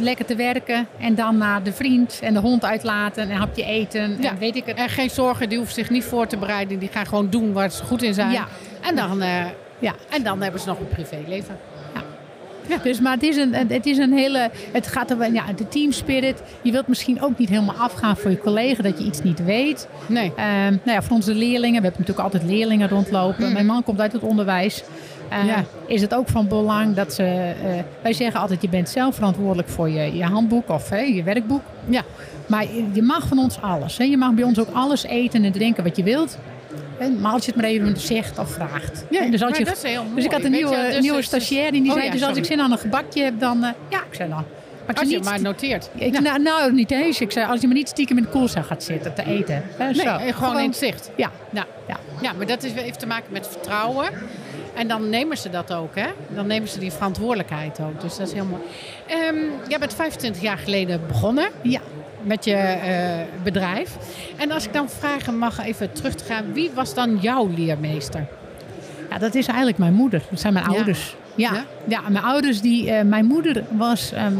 lekker 0.00 0.24
te 0.24 0.34
werken 0.36 0.86
en 1.00 1.14
dan 1.14 1.36
naar 1.38 1.62
de 1.62 1.72
vriend 1.72 2.18
en 2.22 2.34
de 2.34 2.40
hond 2.40 2.64
uitlaten 2.64 3.22
en 3.22 3.30
een 3.30 3.36
hapje 3.36 3.64
eten 3.64 4.16
Ja. 4.20 4.30
en 4.30 4.38
weet 4.38 4.56
ik 4.56 4.66
het. 4.66 4.76
En 4.76 4.88
geen 4.88 5.10
zorgen, 5.10 5.48
die 5.48 5.56
hoeven 5.58 5.74
zich 5.74 5.90
niet 5.90 6.04
voor 6.04 6.26
te 6.26 6.36
bereiden. 6.36 6.78
Die 6.78 6.88
gaan 6.92 7.06
gewoon 7.06 7.30
doen 7.30 7.52
waar 7.52 7.70
ze 7.70 7.84
goed 7.84 8.02
in 8.02 8.14
zijn. 8.14 8.30
Ja. 8.30 8.46
En, 8.82 8.96
dan, 8.96 9.22
eh, 9.22 9.44
Ja. 9.78 9.94
en 10.10 10.22
dan 10.22 10.42
hebben 10.42 10.60
ze 10.60 10.68
nog 10.68 10.78
een 10.78 10.88
privéleven. 10.88 11.56
Dus, 12.82 13.00
maar 13.00 13.12
het 13.12 13.22
is 13.22 13.36
een, 13.36 13.54
het 13.54 13.86
is 13.86 13.98
een 13.98 14.12
hele. 14.12 14.50
Het 14.72 14.86
gaat 14.86 15.10
er, 15.10 15.32
ja, 15.32 15.44
de 15.56 15.68
team 15.68 15.92
spirit. 15.92 16.42
Je 16.62 16.72
wilt 16.72 16.86
misschien 16.86 17.22
ook 17.22 17.38
niet 17.38 17.48
helemaal 17.48 17.74
afgaan 17.74 18.16
voor 18.16 18.30
je 18.30 18.38
collega 18.38 18.82
dat 18.82 18.98
je 18.98 19.04
iets 19.04 19.22
niet 19.22 19.44
weet. 19.44 19.88
Nee. 20.06 20.32
Ehm, 20.36 20.46
nou 20.70 20.80
ja, 20.84 21.02
voor 21.02 21.16
onze 21.16 21.34
leerlingen, 21.34 21.80
we 21.82 21.88
hebben 21.88 22.00
natuurlijk 22.06 22.18
altijd 22.34 22.42
leerlingen 22.50 22.88
rondlopen. 22.88 23.52
Mijn 23.52 23.66
man 23.66 23.82
komt 23.82 24.00
uit 24.00 24.12
het 24.12 24.22
onderwijs. 24.22 24.82
Eh, 25.28 25.46
Ja. 25.46 25.64
Is 25.86 26.00
het 26.00 26.14
ook 26.14 26.28
van 26.28 26.48
belang 26.48 26.94
dat 26.94 27.12
ze. 27.14 27.22
eh, 27.22 27.54
wij 28.02 28.12
zeggen 28.12 28.40
altijd: 28.40 28.62
je 28.62 28.68
bent 28.68 28.88
zelf 28.88 29.14
verantwoordelijk 29.14 29.68
voor 29.68 29.88
je, 29.88 30.16
je 30.16 30.24
handboek 30.24 30.68
of 30.68 30.88
hè, 30.88 31.00
je 31.00 31.22
werkboek. 31.22 31.62
Ja. 31.88 32.02
Maar 32.46 32.62
je- 32.62 32.84
je 32.92 33.02
mag 33.02 33.26
van 33.26 33.38
ons 33.38 33.60
alles. 33.60 33.98
Hè. 33.98 34.04
Je 34.04 34.16
mag 34.16 34.32
bij 34.32 34.44
ons 34.44 34.58
ook 34.60 34.68
alles 34.72 35.04
eten 35.04 35.44
en 35.44 35.52
drinken 35.52 35.84
wat 35.84 35.96
je 35.96 36.02
wilt. 36.02 36.38
Maar 37.10 37.32
als 37.32 37.44
je 37.44 37.52
het 37.52 37.60
maar 37.60 37.70
even 37.70 37.96
zegt 37.96 38.38
of 38.38 38.50
vraagt. 38.52 39.04
Ja, 39.10 39.26
dus, 39.26 39.42
als 39.42 39.58
je, 39.58 39.64
dat 39.64 39.76
is 39.76 39.82
heel 39.82 40.02
mooi. 40.02 40.14
dus 40.14 40.24
ik 40.24 40.30
had 40.32 40.44
een 40.44 40.50
Weet 40.50 40.60
je, 40.60 40.66
nieuwe, 40.66 40.90
dus 40.90 41.00
nieuwe 41.00 41.22
stagiair 41.22 41.72
die 41.72 41.82
Oh 41.86 41.92
zei: 41.92 42.04
ja, 42.04 42.10
dus 42.10 42.22
als 42.22 42.36
ik 42.36 42.44
zin 42.44 42.60
aan 42.60 42.72
een 42.72 42.78
gebakje 42.78 43.22
heb, 43.22 43.40
dan. 43.40 43.64
eh, 43.64 43.70
ja, 43.88 43.98
ik 43.98 44.14
zei 44.14 44.28
dan. 44.28 44.44
Maar 44.86 44.90
ik 44.94 44.98
Als 45.00 45.08
je 45.10 45.14
niet 45.16 45.24
maar 45.24 45.40
noteert. 45.40 45.90
ik, 45.94 46.20
nou, 46.20 46.42
nou, 46.42 46.72
niet 46.72 46.90
eens. 46.90 47.20
Ik 47.20 47.32
zei, 47.32 47.46
als 47.46 47.60
je 47.60 47.66
maar 47.66 47.76
niet 47.76 47.88
stiekem 47.88 48.16
in 48.16 48.22
de 48.22 48.28
koelzaal 48.28 48.62
gaat 48.62 48.82
zitten 48.82 49.14
te 49.14 49.24
eten. 49.26 49.62
Hè, 49.76 49.84
Nee, 49.84 49.94
zo. 49.94 50.02
eh, 50.16 50.34
gewoon 50.36 50.58
in 50.58 50.66
het 50.68 50.76
zicht. 50.76 51.10
Ja, 51.16 51.30
Ja. 51.50 51.66
ja. 51.88 51.96
ja, 52.22 52.32
maar 52.32 52.46
dat 52.46 52.62
is, 52.62 52.72
heeft 52.72 52.98
te 52.98 53.06
maken 53.06 53.32
met 53.32 53.48
vertrouwen. 53.48 54.08
En 54.74 54.88
dan 54.88 55.08
nemen 55.10 55.36
ze 55.38 55.50
dat 55.50 55.72
ook, 55.72 55.94
hè? 55.94 56.06
Dan 56.34 56.46
nemen 56.46 56.68
ze 56.68 56.78
die 56.78 56.92
verantwoordelijkheid 56.92 57.80
ook. 57.80 58.00
Dus 58.00 58.16
dat 58.16 58.26
is 58.26 58.32
heel 58.32 58.44
mooi. 58.44 58.62
Ehm, 59.06 59.36
jij 59.68 59.78
bent 59.78 59.94
25 59.94 60.42
jaar 60.42 60.58
geleden 60.58 61.00
begonnen 61.06 61.48
ja. 61.62 61.80
Met 62.24 62.44
je 62.44 62.54
eh, 62.54 63.10
bedrijf. 63.42 63.96
En 64.36 64.50
als 64.50 64.64
ik 64.66 64.72
dan 64.72 64.88
vragen 64.88 65.38
mag 65.38 65.64
even 65.66 65.92
terug 65.92 66.14
te 66.14 66.24
gaan. 66.24 66.52
Wie 66.52 66.70
was 66.74 66.94
dan 66.94 67.18
jouw 67.20 67.50
leermeester? 67.56 68.26
Ja, 69.10 69.18
dat 69.18 69.34
is 69.34 69.46
eigenlijk 69.46 69.78
mijn 69.78 69.94
moeder. 69.94 70.22
Dat 70.30 70.40
zijn 70.40 70.52
mijn 70.52 70.70
Ja. 70.70 70.76
ouders. 70.76 71.16
Ja, 71.34 71.52
Ja? 71.52 71.64
ja? 71.88 72.00
mijn 72.08 72.24
ouders, 72.24 72.60
die, 72.60 72.90
eh, 72.90 73.04
mijn 73.04 73.24
moeder 73.24 73.64
was, 73.70 74.12
ehm, 74.12 74.32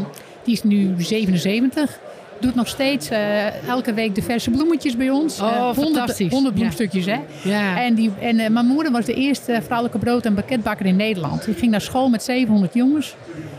die 0.45 0.55
is 0.55 0.63
nu 0.63 0.95
77. 0.99 1.99
Doet 2.41 2.55
nog 2.55 2.69
steeds 2.69 3.09
eh, 3.09 3.69
elke 3.69 3.95
week 3.95 4.15
de 4.15 4.23
verse 4.23 4.51
bloemetjes 4.51 4.97
bij 4.97 5.11
ons. 5.11 5.41
Oh, 5.41 5.47
Eh, 5.49 5.57
honderd- 5.61 5.77
fantastisch. 5.97 6.31
honderd 6.33 6.55
Ja. 6.55 6.61
bloemstukjes, 6.61 7.07
hè. 7.07 7.19
Ja. 7.43 7.83
En, 7.83 7.95
die, 7.95 8.11
en 8.21 8.53
mijn 8.53 8.67
moeder 8.67 8.93
was 8.93 9.05
de 9.05 9.15
eerste 9.15 9.61
vrouwelijke 9.65 9.99
brood- 9.99 10.25
en 10.27 10.35
bakketbakker 10.35 10.87
in 10.87 10.97
Nederland. 10.97 11.45
Die 11.45 11.55
ging 11.55 11.71
naar 11.71 11.81
school 11.81 12.09
met 12.09 12.23
700 12.23 12.75
jongens. 12.75 13.15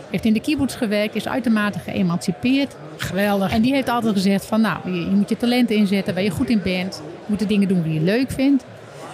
Heeft 0.09 0.25
in 0.25 0.33
de 0.33 0.39
kibbutz 0.39 0.77
gewerkt, 0.77 1.15
is 1.15 1.27
uitermate 1.27 1.79
geëmancipeerd. 1.79 2.75
Geweldig. 2.97 3.51
En 3.51 3.61
die 3.61 3.73
heeft 3.73 3.89
altijd 3.89 4.13
gezegd 4.13 4.45
van 4.45 4.61
nou, 4.61 4.77
je, 4.85 4.99
je 4.99 5.05
moet 5.15 5.29
je 5.29 5.37
talenten 5.37 5.75
inzetten 5.75 6.13
waar 6.13 6.23
je 6.23 6.29
goed 6.29 6.49
in 6.49 6.61
bent. 6.63 7.01
Je 7.05 7.25
moet 7.25 7.39
de 7.39 7.45
dingen 7.45 7.67
doen 7.67 7.81
die 7.81 7.93
je 7.93 8.01
leuk 8.01 8.31
vindt. 8.31 8.65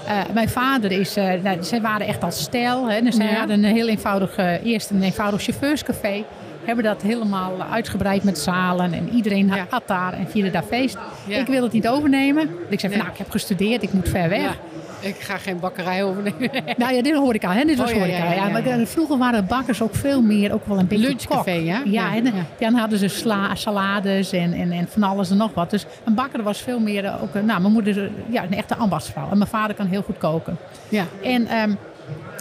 Eh, 0.07 0.17
mijn 0.33 0.49
vader 0.49 0.91
is, 0.91 1.15
eh 1.15 1.31
nou, 1.43 1.63
zij 1.63 1.81
waren 1.81 2.07
echt 2.07 2.23
als 2.23 2.41
stijl. 2.41 2.89
Hè. 2.89 3.01
Dus 3.01 3.15
zij 3.15 3.25
Ja. 3.25 3.33
hadden 3.37 3.63
een 3.63 3.73
heel 3.75 3.87
eenvoudig, 3.87 4.35
eh, 4.35 4.65
eerst 4.65 4.89
een 4.89 5.03
eenvoudig 5.03 5.41
chauffeurscafé. 5.41 6.23
hebben 6.65 6.83
dat 6.87 7.01
helemaal 7.01 7.53
uitgebreid 7.71 8.23
met 8.23 8.37
zalen. 8.39 8.93
En 8.93 9.09
iedereen 9.13 9.47
Ja. 9.47 9.65
had 9.69 9.83
daar 9.85 10.13
en 10.13 10.27
vierde 10.29 10.51
daar 10.51 10.63
feest. 10.63 10.97
Ja. 11.27 11.37
Ik 11.37 11.47
wil 11.47 11.63
het 11.63 11.71
niet 11.71 11.87
overnemen. 11.87 12.49
Ik 12.69 12.79
zei 12.79 12.91
van, 12.91 13.01
nou, 13.01 13.11
ik 13.13 13.17
heb 13.17 13.29
gestudeerd, 13.31 13.83
ik 13.83 13.93
moet 13.93 14.09
ver 14.09 14.29
weg. 14.29 14.57
Ik 15.01 15.15
ga 15.19 15.38
geen 15.38 15.59
bakkerij 15.59 16.03
overnemen. 16.03 16.49
Nou 16.77 16.93
ja, 16.93 17.01
dit 17.01 17.15
hoor 17.15 17.33
ik 17.33 17.43
al. 17.45 17.51
Hè? 17.51 17.63
Dit 17.65 17.77
was 17.77 17.89
Oh, 17.89 17.95
ja, 17.95 17.99
horeca. 18.01 18.17
ja, 18.17 18.23
Ja, 18.23 18.33
ja, 18.47 18.57
ja, 18.65 18.77
maar 18.77 18.88
vroeger 18.88 19.17
waren 19.17 19.45
bakkers 19.47 19.81
ook 19.81 19.95
veel 19.95 20.21
meer, 20.21 20.53
ook 20.53 20.65
wel 20.65 20.79
een 20.79 20.88
beetje 20.88 21.07
Lunchcafé, 21.07 21.51
ja? 21.51 21.81
Ja, 21.85 22.15
en 22.15 22.23
dan 22.59 22.73
hadden 22.73 22.99
ze 22.99 23.07
sla, 23.07 23.55
salades 23.55 24.31
en, 24.31 24.53
en, 24.53 24.71
en 24.71 24.88
van 24.89 25.03
alles 25.03 25.29
en 25.29 25.38
nog 25.38 25.53
wat. 25.53 25.69
Dus 25.69 25.85
een 26.05 26.13
bakker 26.13 26.43
was 26.43 26.62
veel 26.62 26.79
meer, 26.79 27.05
eh, 27.05 27.23
ook, 27.23 27.35
een- 27.35 27.45
nou, 27.45 27.62
mijn 27.62 27.73
moeder 27.73 27.97
is 27.97 28.03
eh, 28.03 28.09
ja, 28.29 28.43
een 28.43 28.53
echte 28.55 28.75
ambachtsvrouw. 28.75 29.29
En 29.31 29.38
mijn 29.38 29.49
vader 29.49 29.75
kan 29.75 29.85
heel 29.85 30.01
goed 30.01 30.17
koken. 30.17 30.57
Ja. 30.89 31.03
En 31.23 31.47
ehm, 31.47 31.71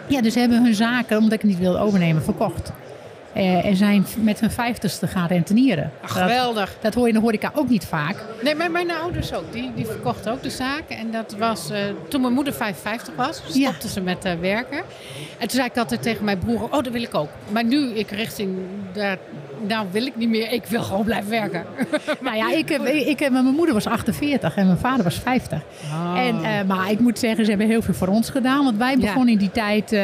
ja, 0.07 0.21
dus 0.21 0.33
ze 0.33 0.39
hebben 0.39 0.63
hun 0.65 0.75
zaken, 0.75 1.17
omdat 1.19 1.33
ik 1.33 1.41
het 1.41 1.51
niet 1.51 1.59
wilde 1.61 1.79
overnemen, 1.79 2.23
verkocht. 2.23 2.73
Eh, 3.33 3.65
en 3.65 3.77
zijn 3.77 4.07
met 4.21 4.41
hun 4.41 4.51
vijftigste 4.51 5.07
gaan 5.07 5.27
rentenieren. 5.27 5.91
Ach, 6.03 6.13
geweldig. 6.13 6.77
dat 6.81 6.95
hoor 6.95 7.03
je 7.03 7.09
in 7.09 7.15
de 7.15 7.21
horeca 7.25 7.53
ook 7.55 7.69
niet 7.69 7.85
vaak. 7.87 8.17
Nee, 8.43 8.55
maar 8.55 8.71
mijn 8.71 8.91
ouders 8.93 9.33
ook. 9.35 9.53
Die, 9.53 9.71
die 9.75 9.87
verkochten 9.87 10.33
ook 10.33 10.43
de 10.43 10.51
zaak. 10.51 10.89
En 10.89 11.11
dat 11.11 11.35
was 11.39 11.71
eh, 11.71 11.79
toen 12.09 12.21
mijn 12.21 12.33
moeder 12.33 12.53
55 12.53 13.15
was. 13.17 13.43
Ja. 13.53 13.69
Stopte 13.69 13.89
ze 13.89 14.01
met 14.01 14.25
eh, 14.25 14.33
werken. 14.41 14.79
En 15.39 15.49
toen 15.49 15.51
zei 15.51 15.67
ik 15.67 15.77
altijd 15.77 16.03
tegen 16.03 16.25
mijn 16.25 16.39
broer, 16.39 16.63
oh, 16.63 16.73
dat 16.73 16.89
wil 16.89 17.03
ik 17.03 17.15
ook. 17.15 17.29
Maar 17.53 17.65
nu 17.65 17.89
ik 17.89 18.11
richting, 18.11 18.57
daar, 18.93 19.19
nou 19.67 19.87
wil 19.91 20.07
ik 20.07 20.17
niet 20.17 20.29
meer. 20.29 20.53
Ik 20.53 20.65
wil 20.67 20.83
gewoon 20.83 21.05
blijven 21.05 21.31
werken. 21.31 21.65
Nou 22.21 22.37
ja, 22.37 22.53
ik 22.63 22.69
heb, 22.69 22.85
ik 22.87 23.19
heb, 23.19 23.33
mijn 23.33 23.45
moeder 23.45 23.75
was 23.75 23.87
48 23.87 24.57
en 24.57 24.67
mijn 24.67 24.79
vader 24.79 25.05
was 25.05 25.15
50. 25.19 25.61
En, 26.17 26.43
eh, 26.45 26.65
maar 26.67 26.91
ik 26.91 27.01
moet 27.01 27.19
zeggen, 27.19 27.45
ze 27.45 27.51
hebben 27.51 27.69
heel 27.69 27.83
veel 27.83 27.95
voor 27.95 28.09
ons 28.09 28.31
gedaan. 28.31 28.65
Want 28.65 28.77
wij 28.77 28.91
Ja. 28.93 28.99
begonnen 29.01 29.33
in 29.33 29.39
die 29.39 29.51
tijd... 29.51 29.97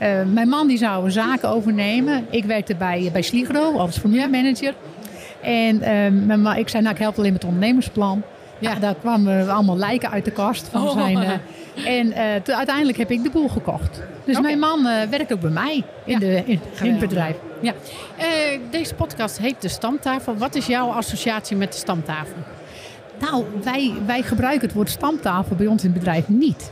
eh, 0.00 0.22
mijn 0.32 0.48
man 0.48 0.66
die 0.68 0.78
zou 0.78 1.10
zaken 1.10 1.48
overnemen. 1.48 2.26
Ik 2.30 2.44
werkte 2.44 2.74
bij, 2.74 3.08
bij 3.12 3.22
Sligro 3.22 3.78
als 3.78 3.98
formuliermanager. 3.98 4.74
En 5.42 5.82
eh, 5.82 6.12
mijn 6.26 6.56
ik 6.58 6.68
zei, 6.68 6.82
nou, 6.82 6.94
ik 6.94 7.00
help 7.00 7.18
alleen 7.18 7.32
met 7.32 7.42
het 7.42 7.50
ondernemersplan. 7.52 8.22
Ja. 8.58 8.70
Ja. 8.70 8.78
daar 8.78 8.94
kwamen 8.94 9.48
allemaal 9.48 9.76
lijken 9.76 10.10
uit 10.10 10.24
de 10.24 10.30
kast 10.30 10.68
van 10.68 10.82
Oh. 10.82 10.92
zijn... 10.92 11.16
eh, 11.16 11.98
en 11.98 12.12
eh, 12.12 12.54
uiteindelijk 12.56 12.98
heb 12.98 13.10
ik 13.10 13.22
de 13.22 13.30
boel 13.30 13.48
gekocht. 13.48 14.02
Dus 14.24 14.40
mijn 14.40 14.58
man 14.58 14.82
werkt 15.10 15.32
ook 15.32 15.40
bij 15.40 15.50
mij 15.50 15.82
in, 16.04 16.12
Ja. 16.12 16.18
de, 16.18 16.42
in, 16.46 16.60
in 16.82 16.90
het 16.90 16.98
bedrijf. 16.98 17.36
Ja. 17.60 17.72
Deze 18.70 18.94
podcast 18.94 19.38
heet 19.38 19.62
De 19.62 19.68
Stamtafel. 19.68 20.36
Wat 20.36 20.54
is 20.54 20.66
jouw 20.66 20.88
associatie 20.88 21.56
met 21.56 21.72
de 21.72 21.78
stamtafel? 21.78 22.36
Nou, 23.20 23.44
wij, 23.62 23.92
wij 24.06 24.22
gebruiken 24.22 24.66
het 24.66 24.76
woord 24.76 24.90
stamtafel 24.90 25.56
bij 25.56 25.66
ons 25.66 25.82
in 25.84 25.90
het 25.90 25.98
bedrijf 25.98 26.28
niet. 26.28 26.70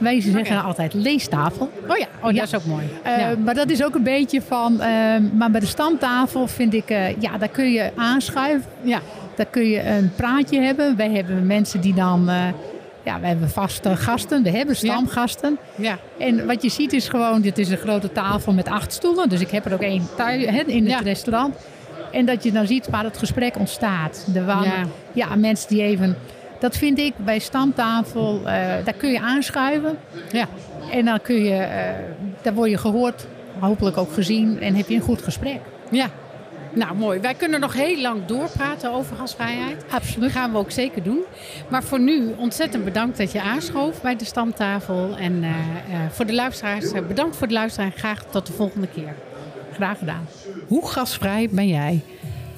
Wij 0.00 0.20
zeggen 0.20 0.62
altijd 0.62 0.94
leestafel. 0.94 1.70
oh 1.88 1.96
ja, 1.96 2.06
oh, 2.22 2.32
Ja. 2.32 2.38
dat 2.40 2.48
is 2.48 2.54
ook 2.54 2.64
mooi. 2.64 2.84
Eh, 3.02 3.18
ja. 3.18 3.34
Maar 3.44 3.54
dat 3.54 3.70
is 3.70 3.84
ook 3.84 3.94
een 3.94 4.02
beetje 4.02 4.42
van. 4.42 4.80
eh, 4.80 4.88
maar 5.32 5.50
bij 5.50 5.60
de 5.60 5.66
stamtafel 5.66 6.46
vind 6.46 6.74
ik. 6.74 6.90
eh, 6.90 7.20
ja, 7.20 7.38
daar 7.38 7.48
kun 7.48 7.72
je 7.72 7.90
aanschuiven. 7.96 8.70
ja. 8.82 9.00
Daar 9.36 9.46
kun 9.50 9.68
je 9.68 9.88
een 9.88 10.12
praatje 10.16 10.60
hebben. 10.60 10.96
Wij 10.96 11.10
hebben 11.10 11.46
mensen 11.46 11.80
die 11.80 11.94
dan. 11.94 12.28
ja, 13.04 13.20
we 13.20 13.26
hebben 13.26 13.50
vaste 13.50 13.96
gasten. 13.96 14.42
We 14.42 14.50
hebben 14.50 14.76
stamgasten. 14.76 15.58
ja. 15.74 15.98
En 16.18 16.46
wat 16.46 16.62
je 16.62 16.68
ziet 16.68 16.92
is 16.92 17.08
gewoon. 17.08 17.40
Dit 17.40 17.58
is 17.58 17.68
een 17.70 17.76
grote 17.76 18.12
tafel 18.12 18.52
met 18.52 18.68
acht 18.68 18.92
stoelen. 18.92 19.28
Dus 19.28 19.40
ik 19.40 19.50
heb 19.50 19.64
er 19.64 19.72
ook 19.72 19.82
één 19.82 20.08
thuis, 20.16 20.44
hè, 20.46 20.60
in 20.66 20.90
het 20.90 21.00
restaurant. 21.04 21.54
En 22.12 22.24
dat 22.26 22.42
je 22.42 22.52
dan 22.52 22.66
ziet 22.66 22.88
waar 22.90 23.04
het 23.04 23.18
gesprek 23.18 23.58
ontstaat. 23.58 24.24
De 24.32 24.44
waren, 24.44 24.90
ja. 25.12 25.34
mensen 25.36 25.68
die 25.68 25.82
even. 25.82 26.16
Dat 26.60 26.76
vind 26.76 26.98
ik 26.98 27.12
bij 27.16 27.38
stamtafel. 27.38 28.38
eh, 28.38 28.44
daar 28.84 28.94
kun 28.96 29.10
je 29.10 29.20
aanschuiven. 29.20 29.98
ja. 30.32 30.46
En 30.92 31.04
dan 31.04 31.20
kun 31.22 31.42
je, 31.44 31.54
eh, 31.56 31.94
daar 32.42 32.54
word 32.54 32.70
je 32.70 32.78
gehoord, 32.78 33.26
hopelijk 33.58 33.96
ook 33.96 34.12
gezien 34.12 34.60
en 34.60 34.74
heb 34.74 34.88
je 34.88 34.94
een 34.94 35.00
goed 35.00 35.22
gesprek. 35.22 35.60
Ja, 35.90 36.06
nou 36.72 36.94
mooi. 36.94 37.20
Wij 37.20 37.34
kunnen 37.34 37.60
nog 37.60 37.72
heel 37.74 38.00
lang 38.00 38.24
doorpraten 38.26 38.92
over 38.92 39.16
gasvrijheid. 39.16 39.84
Absoluut. 39.90 40.20
Dat 40.20 40.30
gaan 40.30 40.52
we 40.52 40.58
ook 40.58 40.70
zeker 40.70 41.02
doen. 41.02 41.18
Maar 41.68 41.82
voor 41.82 42.00
nu 42.00 42.34
ontzettend 42.36 42.84
bedankt 42.84 43.18
dat 43.18 43.32
je 43.32 43.40
aanschoof 43.42 44.02
bij 44.02 44.16
de 44.16 44.24
stamtafel. 44.24 45.16
En 45.16 45.42
eh, 45.42 45.50
eh, 45.50 46.10
voor 46.10 46.26
de 46.26 46.34
luisteraars, 46.34 46.92
bedankt 47.08 47.36
voor 47.36 47.46
het 47.46 47.56
luisteren 47.56 47.92
en 47.92 47.98
graag 47.98 48.24
tot 48.30 48.46
de 48.46 48.52
volgende 48.52 48.86
keer. 48.86 49.14
Graag 49.72 49.98
gedaan. 49.98 50.26
Hoe 50.66 50.88
gasvrij 50.88 51.48
ben 51.50 51.68
jij? 51.68 52.00